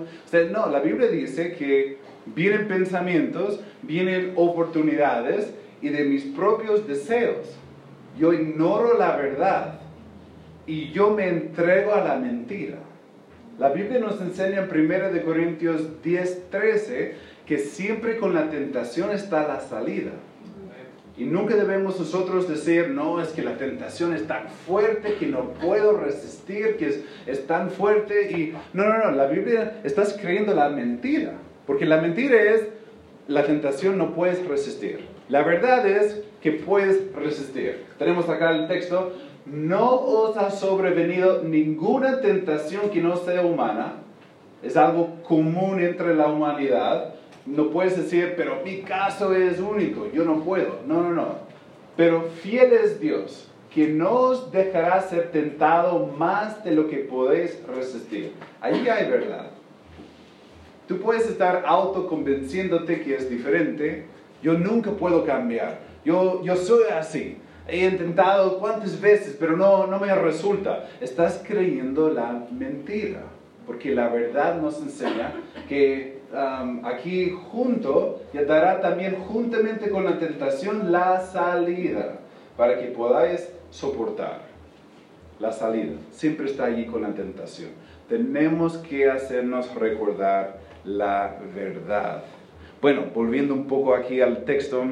No, 0.51 0.69
la 0.69 0.79
Biblia 0.79 1.07
dice 1.07 1.53
que 1.53 1.97
vienen 2.25 2.67
pensamientos, 2.67 3.59
vienen 3.81 4.33
oportunidades 4.35 5.53
y 5.81 5.89
de 5.89 6.03
mis 6.05 6.23
propios 6.23 6.87
deseos. 6.87 7.57
Yo 8.17 8.33
ignoro 8.33 8.97
la 8.97 9.15
verdad 9.15 9.79
y 10.65 10.91
yo 10.91 11.11
me 11.11 11.27
entrego 11.27 11.93
a 11.93 12.01
la 12.01 12.15
mentira. 12.15 12.77
La 13.59 13.69
Biblia 13.69 13.99
nos 13.99 14.21
enseña 14.21 14.67
en 14.69 14.69
1 14.69 15.25
Corintios 15.25 16.01
10, 16.01 16.49
13 16.49 17.15
que 17.45 17.59
siempre 17.59 18.17
con 18.17 18.33
la 18.33 18.49
tentación 18.49 19.11
está 19.11 19.47
la 19.47 19.59
salida. 19.59 20.11
Y 21.17 21.25
nunca 21.25 21.55
debemos 21.55 21.99
nosotros 21.99 22.47
decir, 22.47 22.89
no, 22.89 23.21
es 23.21 23.29
que 23.29 23.43
la 23.43 23.57
tentación 23.57 24.13
es 24.13 24.27
tan 24.27 24.47
fuerte 24.47 25.15
que 25.15 25.27
no 25.27 25.53
puedo 25.53 25.97
resistir, 25.97 26.77
que 26.77 26.87
es, 26.87 27.03
es 27.25 27.45
tan 27.47 27.69
fuerte. 27.69 28.31
Y 28.31 28.53
no, 28.73 28.85
no, 28.85 28.97
no, 28.97 29.11
la 29.11 29.27
Biblia 29.27 29.81
estás 29.83 30.17
creyendo 30.19 30.53
la 30.53 30.69
mentira. 30.69 31.33
Porque 31.67 31.85
la 31.85 32.01
mentira 32.01 32.41
es, 32.41 32.65
la 33.27 33.43
tentación 33.43 33.97
no 33.97 34.13
puedes 34.13 34.45
resistir. 34.47 35.05
La 35.27 35.43
verdad 35.43 35.85
es 35.85 36.21
que 36.41 36.51
puedes 36.53 37.13
resistir. 37.13 37.83
Tenemos 37.99 38.27
acá 38.29 38.51
el 38.51 38.67
texto, 38.67 39.13
no 39.45 39.95
os 39.95 40.37
ha 40.37 40.49
sobrevenido 40.49 41.43
ninguna 41.43 42.21
tentación 42.21 42.89
que 42.89 43.01
no 43.01 43.17
sea 43.17 43.41
humana. 43.41 43.95
Es 44.63 44.77
algo 44.77 45.21
común 45.23 45.81
entre 45.81 46.15
la 46.15 46.27
humanidad 46.27 47.15
no 47.45 47.69
puedes 47.69 47.97
decir, 47.97 48.33
pero 48.37 48.61
mi 48.63 48.81
caso 48.81 49.33
es 49.33 49.59
único, 49.59 50.09
yo 50.11 50.23
no 50.23 50.43
puedo. 50.43 50.79
No, 50.87 51.01
no, 51.01 51.11
no. 51.11 51.35
Pero 51.97 52.23
fiel 52.41 52.73
es 52.73 52.99
Dios, 52.99 53.49
que 53.73 53.87
no 53.87 54.11
os 54.11 54.51
dejará 54.51 55.01
ser 55.01 55.31
tentado 55.31 56.07
más 56.17 56.63
de 56.63 56.71
lo 56.71 56.87
que 56.87 56.97
podéis 56.97 57.59
resistir. 57.67 58.33
Ahí 58.59 58.87
hay 58.87 59.09
verdad. 59.09 59.51
Tú 60.87 60.99
puedes 60.99 61.27
estar 61.27 61.63
autoconvenciéndote 61.65 63.01
que 63.01 63.15
es 63.15 63.29
diferente. 63.29 64.05
Yo 64.43 64.53
nunca 64.53 64.91
puedo 64.91 65.25
cambiar. 65.25 65.79
Yo, 66.03 66.43
yo 66.43 66.55
soy 66.55 66.83
así. 66.91 67.37
He 67.67 67.85
intentado 67.85 68.59
cuántas 68.59 68.99
veces, 68.99 69.37
pero 69.39 69.55
no, 69.55 69.87
no 69.87 69.99
me 69.99 70.13
resulta. 70.13 70.89
Estás 70.99 71.41
creyendo 71.47 72.09
la 72.09 72.45
mentira. 72.51 73.23
Porque 73.65 73.95
la 73.95 74.09
verdad 74.09 74.59
nos 74.59 74.81
enseña 74.81 75.33
que 75.69 76.20
aquí 76.83 77.31
junto 77.51 78.21
y 78.33 78.37
dará 78.39 78.79
también 78.79 79.15
juntamente 79.15 79.89
con 79.89 80.05
la 80.05 80.17
tentación 80.17 80.91
la 80.91 81.21
salida 81.21 82.19
para 82.57 82.79
que 82.79 82.87
podáis 82.87 83.49
soportar. 83.69 84.41
La 85.39 85.51
salida 85.51 85.93
siempre 86.11 86.45
está 86.45 86.65
allí 86.65 86.85
con 86.85 87.01
la 87.01 87.13
tentación. 87.13 87.71
Tenemos 88.07 88.77
que 88.77 89.09
hacernos 89.09 89.73
recordar 89.75 90.59
la 90.83 91.37
verdad. 91.55 92.23
Bueno, 92.81 93.05
volviendo 93.13 93.53
un 93.53 93.67
poco 93.67 93.95
aquí 93.95 94.21
al 94.21 94.43
texto, 94.43 94.83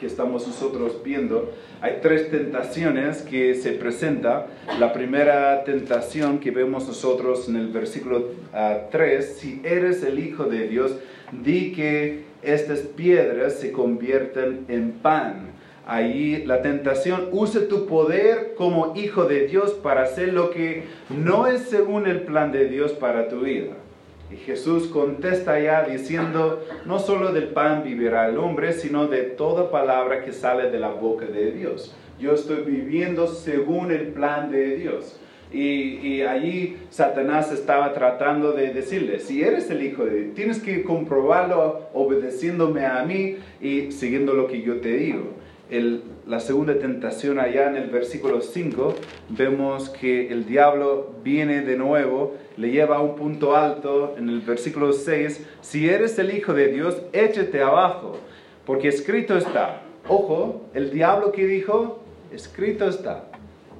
que 0.00 0.06
estamos 0.06 0.46
nosotros 0.46 1.02
viendo, 1.04 1.52
hay 1.82 1.98
tres 2.00 2.30
tentaciones 2.30 3.20
que 3.20 3.54
se 3.54 3.72
presenta. 3.72 4.46
La 4.78 4.94
primera 4.94 5.62
tentación 5.64 6.38
que 6.38 6.50
vemos 6.50 6.88
nosotros 6.88 7.48
en 7.48 7.56
el 7.56 7.68
versículo 7.68 8.30
3, 8.90 9.28
ah, 9.30 9.34
si 9.38 9.60
eres 9.62 10.02
el 10.02 10.18
Hijo 10.18 10.44
de 10.44 10.66
Dios, 10.68 10.96
di 11.30 11.72
que 11.72 12.24
estas 12.42 12.80
piedras 12.80 13.60
se 13.60 13.72
convierten 13.72 14.64
en 14.68 14.92
pan. 14.92 15.50
Ahí 15.86 16.44
la 16.46 16.62
tentación, 16.62 17.28
usa 17.32 17.68
tu 17.68 17.86
poder 17.86 18.54
como 18.56 18.94
hijo 18.96 19.24
de 19.24 19.46
Dios 19.48 19.72
para 19.72 20.02
hacer 20.02 20.32
lo 20.32 20.50
que 20.50 20.84
no 21.10 21.46
es 21.46 21.62
según 21.62 22.06
el 22.06 22.22
plan 22.22 22.52
de 22.52 22.68
Dios 22.68 22.92
para 22.92 23.28
tu 23.28 23.40
vida. 23.40 23.72
Y 24.32 24.36
Jesús 24.36 24.86
contesta 24.86 25.58
ya 25.58 25.82
diciendo, 25.82 26.64
no 26.86 26.98
solo 26.98 27.32
del 27.32 27.48
pan 27.48 27.82
vivirá 27.82 28.28
el 28.28 28.38
hombre, 28.38 28.72
sino 28.72 29.08
de 29.08 29.22
toda 29.22 29.70
palabra 29.70 30.24
que 30.24 30.32
sale 30.32 30.70
de 30.70 30.78
la 30.78 30.90
boca 30.90 31.26
de 31.26 31.50
Dios. 31.50 31.94
Yo 32.18 32.34
estoy 32.34 32.62
viviendo 32.62 33.26
según 33.26 33.90
el 33.90 34.08
plan 34.08 34.50
de 34.50 34.76
Dios. 34.76 35.18
Y, 35.52 35.98
y, 36.06 36.22
allí 36.22 36.76
Satanás 36.90 37.50
estaba 37.50 37.92
tratando 37.92 38.52
de 38.52 38.72
decirle, 38.72 39.18
si 39.18 39.42
eres 39.42 39.68
el 39.68 39.82
Hijo 39.82 40.04
de 40.04 40.14
Dios, 40.14 40.34
tienes 40.36 40.60
que 40.60 40.84
comprobarlo 40.84 41.88
obedeciéndome 41.92 42.86
a 42.86 43.02
mí 43.02 43.38
y 43.60 43.90
siguiendo 43.90 44.34
lo 44.34 44.46
que 44.46 44.62
yo 44.62 44.80
te 44.80 44.92
digo 44.92 45.39
la 46.26 46.40
segunda 46.40 46.78
tentación 46.78 47.38
allá 47.38 47.68
en 47.68 47.76
el 47.76 47.90
versículo 47.90 48.40
5, 48.40 48.94
vemos 49.28 49.88
que 49.88 50.28
el 50.32 50.44
diablo 50.46 51.14
viene 51.22 51.62
de 51.62 51.76
nuevo, 51.76 52.34
le 52.56 52.70
lleva 52.70 52.96
a 52.96 53.00
un 53.00 53.14
punto 53.14 53.56
alto 53.56 54.14
en 54.18 54.28
el 54.28 54.40
versículo 54.40 54.92
6, 54.92 55.46
si 55.60 55.88
eres 55.88 56.18
el 56.18 56.34
Hijo 56.34 56.54
de 56.54 56.68
Dios, 56.68 57.00
échate 57.12 57.62
abajo, 57.62 58.16
porque 58.66 58.88
escrito 58.88 59.36
está. 59.36 59.82
Ojo, 60.08 60.62
el 60.74 60.90
diablo 60.90 61.30
que 61.30 61.46
dijo, 61.46 62.00
escrito 62.32 62.88
está. 62.88 63.26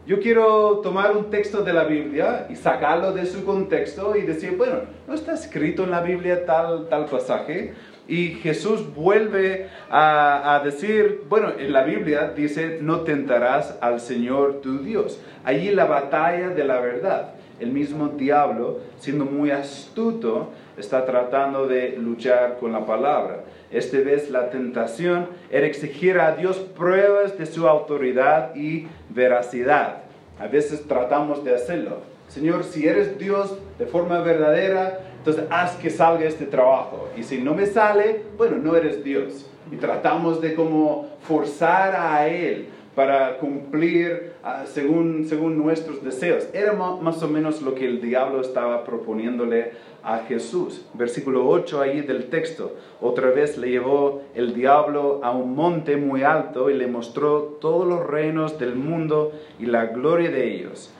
Yo 0.06 0.18
quiero 0.18 0.78
tomar 0.78 1.16
un 1.16 1.30
texto 1.30 1.62
de 1.62 1.72
la 1.72 1.84
Biblia 1.84 2.46
y 2.48 2.56
sacarlo 2.56 3.12
de 3.12 3.26
su 3.26 3.44
contexto 3.44 4.16
y 4.16 4.22
decir, 4.22 4.56
bueno, 4.56 4.80
no 5.06 5.14
está 5.14 5.34
escrito 5.34 5.84
en 5.84 5.90
la 5.90 6.00
Biblia 6.00 6.46
tal, 6.46 6.88
tal 6.88 7.04
pasaje, 7.04 7.74
y 8.10 8.34
Jesús 8.42 8.92
vuelve 8.92 9.68
a, 9.88 10.60
decir, 10.64 11.22
bueno, 11.28 11.52
en 11.56 11.72
la 11.72 11.84
Biblia 11.84 12.32
dice, 12.36 12.80
no 12.82 13.02
tentarás 13.02 13.78
al 13.80 14.00
Señor 14.00 14.60
tu 14.62 14.80
Dios. 14.80 15.20
Allí 15.44 15.70
la 15.70 15.84
batalla 15.84 16.48
de 16.48 16.64
la 16.64 16.80
verdad. 16.80 17.34
El 17.60 17.70
mismo 17.70 18.08
diablo, 18.08 18.80
siendo 18.98 19.24
muy 19.26 19.52
astuto, 19.52 20.50
está 20.76 21.06
tratando 21.06 21.68
de 21.68 21.96
luchar 21.98 22.56
con 22.58 22.72
la 22.72 22.84
palabra. 22.84 23.44
Esta 23.70 23.98
vez 23.98 24.28
la 24.28 24.50
tentación 24.50 25.28
era 25.48 25.68
exigir 25.68 26.18
a 26.18 26.34
Dios 26.34 26.56
pruebas 26.56 27.38
de 27.38 27.46
su 27.46 27.68
autoridad 27.68 28.56
y 28.56 28.88
veracidad. 29.10 29.98
A 30.40 30.48
veces 30.48 30.88
tratamos 30.88 31.44
de 31.44 31.54
hacerlo. 31.54 31.98
Señor, 32.26 32.64
si 32.64 32.88
eres 32.88 33.18
Dios 33.18 33.56
de 33.78 33.86
forma 33.86 34.20
verdadera, 34.20 35.00
entonces, 35.20 35.44
haz 35.50 35.76
que 35.76 35.90
salga 35.90 36.24
este 36.24 36.46
trabajo. 36.46 37.10
Y 37.14 37.22
si 37.24 37.36
no 37.36 37.54
me 37.54 37.66
sale, 37.66 38.22
bueno, 38.38 38.56
no 38.56 38.74
eres 38.74 39.04
Dios. 39.04 39.46
Y 39.70 39.76
tratamos 39.76 40.40
de 40.40 40.54
como 40.54 41.10
forzar 41.28 41.94
a 41.94 42.26
Él 42.26 42.68
para 42.94 43.36
cumplir 43.36 44.32
ah, 44.42 44.64
según, 44.64 45.26
según 45.28 45.58
nuestros 45.58 46.02
deseos. 46.02 46.48
Era 46.54 46.72
más 46.72 47.22
o 47.22 47.28
menos 47.28 47.60
lo 47.60 47.74
que 47.74 47.86
el 47.86 48.00
diablo 48.00 48.40
estaba 48.40 48.82
proponiéndole 48.82 49.72
a 50.02 50.20
Jesús. 50.20 50.86
Versículo 50.94 51.46
8 51.46 51.82
ahí 51.82 52.00
del 52.00 52.30
texto. 52.30 52.76
Otra 53.02 53.28
vez 53.28 53.58
le 53.58 53.68
llevó 53.68 54.22
el 54.34 54.54
diablo 54.54 55.20
a 55.22 55.32
un 55.32 55.54
monte 55.54 55.98
muy 55.98 56.22
alto 56.22 56.70
y 56.70 56.74
le 56.78 56.86
mostró 56.86 57.58
todos 57.60 57.86
los 57.86 58.06
reinos 58.06 58.58
del 58.58 58.74
mundo 58.74 59.32
y 59.58 59.66
la 59.66 59.84
gloria 59.84 60.30
de 60.30 60.50
ellos 60.50 60.94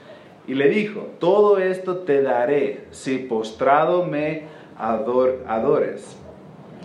y 0.47 0.55
le 0.55 0.69
dijo, 0.69 1.07
todo 1.19 1.59
esto 1.59 1.97
te 1.99 2.21
daré 2.21 2.85
si 2.91 3.17
postrado 3.19 4.05
me 4.05 4.43
adores, 4.77 6.17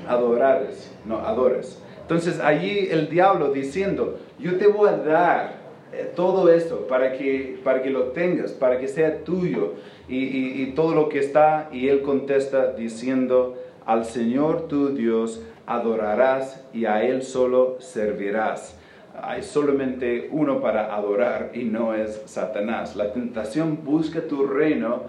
adorares, 0.07 0.93
no, 1.05 1.19
adores. 1.19 1.83
Entonces 2.03 2.39
allí 2.41 2.89
el 2.91 3.09
diablo 3.09 3.53
diciendo, 3.53 4.19
yo 4.39 4.57
te 4.59 4.67
voy 4.67 4.89
a 4.89 4.97
dar 4.97 5.57
eh, 5.93 6.13
todo 6.15 6.53
esto 6.53 6.87
para 6.87 7.13
que, 7.13 7.59
para 7.65 7.83
que 7.83 7.91
lo 7.91 8.09
tengas, 8.09 8.53
para 8.53 8.79
que 8.79 8.87
sea 8.87 9.25
tuyo 9.25 9.75
y, 10.09 10.63
y 10.63 10.73
todo 10.75 10.95
lo 10.95 11.09
que 11.09 11.19
está. 11.19 11.69
Y 11.73 11.89
él 11.89 12.03
contesta 12.03 12.73
diciendo, 12.73 13.57
al 13.87 14.05
Señor 14.05 14.69
tu 14.69 14.91
Dios 14.91 15.43
adorarás 15.67 16.65
y 16.73 16.85
a 16.85 17.03
Él 17.03 17.23
solo 17.23 17.77
servirás 17.81 18.77
hay 19.23 19.43
solamente 19.43 20.29
uno 20.31 20.61
para 20.61 20.95
adorar 20.95 21.51
y 21.55 21.65
no 21.65 21.95
es 21.95 22.23
Satanás. 22.27 22.97
La 22.97 23.13
tentación 23.13 23.81
busca 23.85 24.23
tu 24.23 24.47
reino 24.47 25.03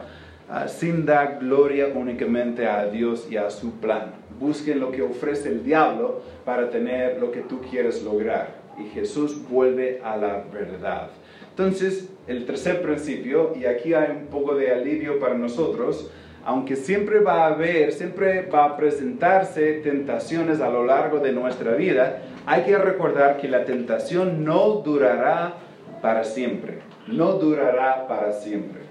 ah, 0.50 0.68
sin 0.68 1.06
dar 1.06 1.40
gloria 1.40 1.88
únicamente 1.94 2.68
a 2.68 2.86
Dios 2.88 3.28
y 3.30 3.38
a 3.38 3.50
su 3.50 3.80
plan. 3.80 4.14
Busquen 4.40 4.80
lo 4.80 4.92
que 4.92 5.02
ofrece 5.02 5.50
el 5.50 5.64
diablo 5.64 6.22
para 6.46 6.70
tener 6.70 7.20
lo 7.20 7.32
que 7.32 7.42
tú 7.42 7.62
quieres 7.62 8.04
lograr. 8.04 8.56
Y 8.80 8.90
Jesús 8.90 9.42
vuelve 9.50 10.02
a 10.04 10.18
la 10.18 10.44
verdad. 10.54 11.10
Entonces, 11.50 12.10
el 12.28 12.46
tercer 12.46 12.84
principio, 12.84 13.54
y 13.60 13.66
aquí 13.66 13.94
hay 13.96 14.12
un 14.12 14.28
poco 14.28 14.54
de 14.54 14.72
alivio 14.72 15.20
para 15.20 15.36
nosotros, 15.36 16.12
aunque 16.46 16.76
siempre 16.76 17.20
va 17.20 17.46
a 17.46 17.48
haber, 17.48 17.92
siempre 17.92 18.44
va 18.44 18.66
a 18.66 18.78
presentarse 18.78 19.74
tentaciones 19.84 20.62
a 20.62 20.70
lo 20.70 20.86
largo 20.86 21.20
de 21.20 21.34
nuestra 21.34 21.74
vida, 21.74 22.22
hay 22.46 22.64
que 22.64 22.78
recordar 22.78 23.38
que 23.38 23.48
la 23.48 23.66
tentación 23.66 24.46
no 24.46 24.82
durará 24.86 25.56
para 26.02 26.24
siempre, 26.24 26.80
no 27.08 27.34
durará 27.34 28.08
para 28.08 28.32
siempre. 28.32 28.82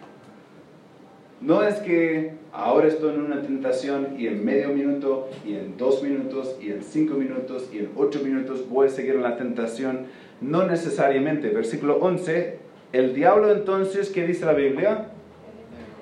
No 1.41 1.63
es 1.63 1.77
que 1.77 2.33
ahora 2.53 2.89
estoy 2.89 3.15
en 3.15 3.21
una 3.21 3.43
tentación 3.43 4.17
y 4.19 4.27
en 4.27 4.45
medio 4.45 4.71
minuto, 4.71 5.29
y 5.45 5.55
en 5.55 5.77
dos 5.77 6.03
minutos, 6.03 6.57
y 6.61 6.71
en 6.71 6.83
cinco 6.83 7.15
minutos, 7.15 7.69
y 7.73 7.79
en 7.79 7.91
ocho 7.97 8.21
minutos 8.25 8.69
voy 8.69 8.87
a 8.87 8.91
seguir 8.91 9.17
en 9.17 9.23
la 9.23 9.37
tentación. 9.37 10.07
No 10.41 10.67
necesariamente. 10.67 11.51
Versículo 11.51 11.99
11, 11.99 12.59
el 12.93 13.15
diablo 13.15 13.53
entonces, 13.53 14.11
¿qué 14.11 14.27
dice 14.27 14.47
la 14.47 14.55
Biblia? 14.55 15.09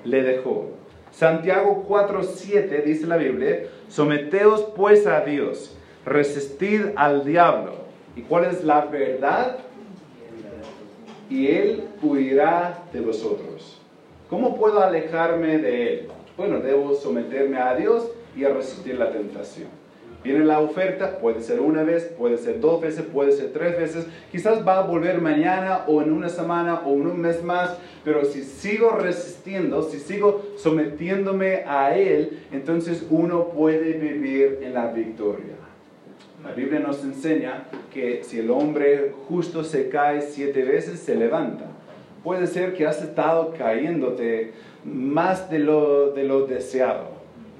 Le 0.05 0.23
dejó. 0.23 0.74
Santiago 1.15 1.85
4:7 1.87 2.83
dice 2.83 3.07
la 3.07 3.15
Biblia, 3.15 3.67
someteos 3.87 4.67
pues 4.75 5.07
a 5.07 5.21
Dios, 5.21 5.73
resistid 6.05 6.87
al 6.97 7.23
diablo. 7.23 7.75
¿Y 8.17 8.21
cuál 8.23 8.43
es 8.43 8.65
la 8.65 8.81
verdad? 8.85 9.59
Y 11.29 11.47
él 11.47 11.85
huirá 12.01 12.83
de 12.91 12.99
vosotros. 12.99 13.79
¿Cómo 14.29 14.57
puedo 14.57 14.83
alejarme 14.83 15.57
de 15.57 15.93
él? 15.93 16.07
Bueno, 16.35 16.59
debo 16.59 16.93
someterme 16.93 17.59
a 17.59 17.75
Dios 17.75 18.11
y 18.35 18.43
a 18.43 18.49
resistir 18.49 18.99
la 18.99 19.09
tentación. 19.13 19.69
Viene 20.25 20.43
la 20.43 20.59
oferta, 20.59 21.19
puede 21.19 21.39
ser 21.39 21.59
una 21.59 21.83
vez, 21.83 22.05
puede 22.17 22.39
ser 22.39 22.59
dos 22.59 22.81
veces, 22.81 23.03
puede 23.03 23.31
ser 23.31 23.53
tres 23.53 23.77
veces, 23.77 24.07
quizás 24.31 24.67
va 24.67 24.79
a 24.79 24.81
volver 24.81 25.21
mañana 25.21 25.83
o 25.85 26.01
en 26.01 26.11
una 26.11 26.29
semana 26.29 26.81
o 26.83 26.93
en 26.95 27.05
un 27.05 27.21
mes 27.21 27.43
más, 27.43 27.77
pero 28.03 28.25
si 28.25 28.41
sigo 28.41 28.89
resistiendo, 28.97 29.83
si 29.83 29.99
sigo 29.99 30.41
sometiéndome 30.57 31.57
a 31.67 31.95
Él, 31.95 32.39
entonces 32.51 33.05
uno 33.11 33.49
puede 33.49 33.93
vivir 33.99 34.61
en 34.63 34.73
la 34.73 34.87
victoria. 34.87 35.53
La 36.43 36.53
Biblia 36.53 36.79
nos 36.79 37.03
enseña 37.03 37.65
que 37.93 38.23
si 38.23 38.39
el 38.39 38.49
hombre 38.49 39.13
justo 39.27 39.63
se 39.63 39.89
cae 39.89 40.23
siete 40.23 40.63
veces, 40.63 41.01
se 41.01 41.13
levanta. 41.13 41.65
Puede 42.23 42.47
ser 42.47 42.73
que 42.73 42.87
has 42.87 42.99
estado 42.99 43.53
cayéndote 43.55 44.53
más 44.83 45.51
de 45.51 45.59
lo, 45.59 46.13
de 46.13 46.23
lo 46.23 46.47
deseado 46.47 47.14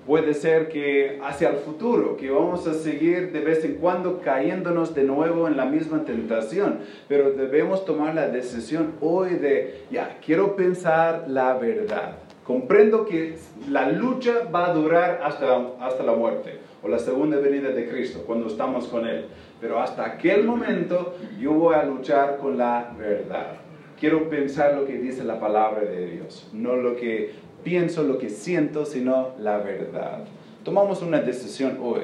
Puede 0.06 0.36
ser 0.36 0.70
que 0.70 1.20
hacia 1.24 1.50
el 1.50 1.56
futuro, 1.56 2.16
que 2.16 2.30
vamos 2.30 2.68
a 2.68 2.76
seguir 2.76 3.32
de 3.32 3.40
vez 3.40 3.66
en 3.66 3.76
cuando 3.76 4.22
cayéndonos 4.22 4.94
de 4.94 5.04
nuevo 5.04 5.48
en 5.48 5.58
la 5.58 5.66
misma 5.66 6.06
tentación, 6.06 6.82
pero 7.08 7.32
debemos 7.32 7.86
tomar 7.86 8.14
la 8.14 8.28
decisión 8.28 8.94
hoy 9.02 9.32
de, 9.32 9.86
ya, 9.90 10.20
quiero 10.24 10.56
pensar 10.56 11.26
la 11.28 11.56
verdad. 11.56 12.18
Comprendo 12.44 13.06
que 13.06 13.38
la 13.68 13.90
lucha 13.90 14.48
va 14.54 14.68
a 14.68 14.74
durar 14.74 15.22
hasta, 15.24 15.72
hasta 15.80 16.04
la 16.04 16.14
muerte 16.14 16.60
o 16.84 16.88
la 16.88 17.00
segunda 17.00 17.38
venida 17.38 17.70
de 17.70 17.90
Cristo, 17.90 18.24
cuando 18.28 18.46
estamos 18.46 18.86
con 18.86 19.08
Él. 19.08 19.26
Pero 19.60 19.80
hasta 19.80 20.06
aquel 20.06 20.44
momento 20.44 21.16
yo 21.40 21.54
voy 21.54 21.74
a 21.74 21.84
luchar 21.84 22.38
con 22.38 22.60
la 22.60 22.94
verdad. 22.96 23.54
Quiero 24.00 24.30
pensar 24.30 24.76
lo 24.76 24.86
que 24.86 25.00
dice 25.00 25.24
la 25.24 25.40
palabra 25.40 25.82
de 25.82 26.06
Dios, 26.06 26.48
no 26.54 26.76
lo 26.76 26.96
que 26.96 27.32
pienso, 27.66 28.04
lo 28.04 28.20
que 28.20 28.30
siento, 28.30 28.86
sino 28.86 29.32
la 29.40 29.58
verdad. 29.58 30.20
Tomamos 30.64 31.02
una 31.02 31.20
decisión 31.20 31.80
hoy 31.84 32.04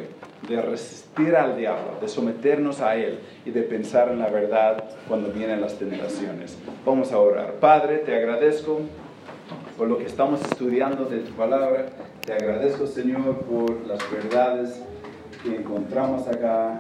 de 0.49 0.59
resistir 0.61 1.35
al 1.35 1.55
diablo, 1.55 1.99
de 2.01 2.07
someternos 2.07 2.81
a 2.81 2.95
él 2.95 3.19
y 3.45 3.51
de 3.51 3.61
pensar 3.61 4.09
en 4.09 4.19
la 4.19 4.29
verdad 4.29 4.83
cuando 5.07 5.31
vienen 5.31 5.61
las 5.61 5.75
tentaciones. 5.75 6.57
Vamos 6.83 7.11
a 7.11 7.19
orar. 7.19 7.53
Padre, 7.53 7.99
te 7.99 8.15
agradezco 8.15 8.81
por 9.77 9.87
lo 9.87 9.97
que 9.99 10.05
estamos 10.05 10.41
estudiando 10.41 11.05
de 11.05 11.19
tu 11.19 11.31
palabra. 11.33 11.89
Te 12.25 12.33
agradezco, 12.33 12.87
Señor, 12.87 13.37
por 13.41 13.85
las 13.85 13.99
verdades 14.11 14.81
que 15.43 15.57
encontramos 15.57 16.27
acá. 16.27 16.79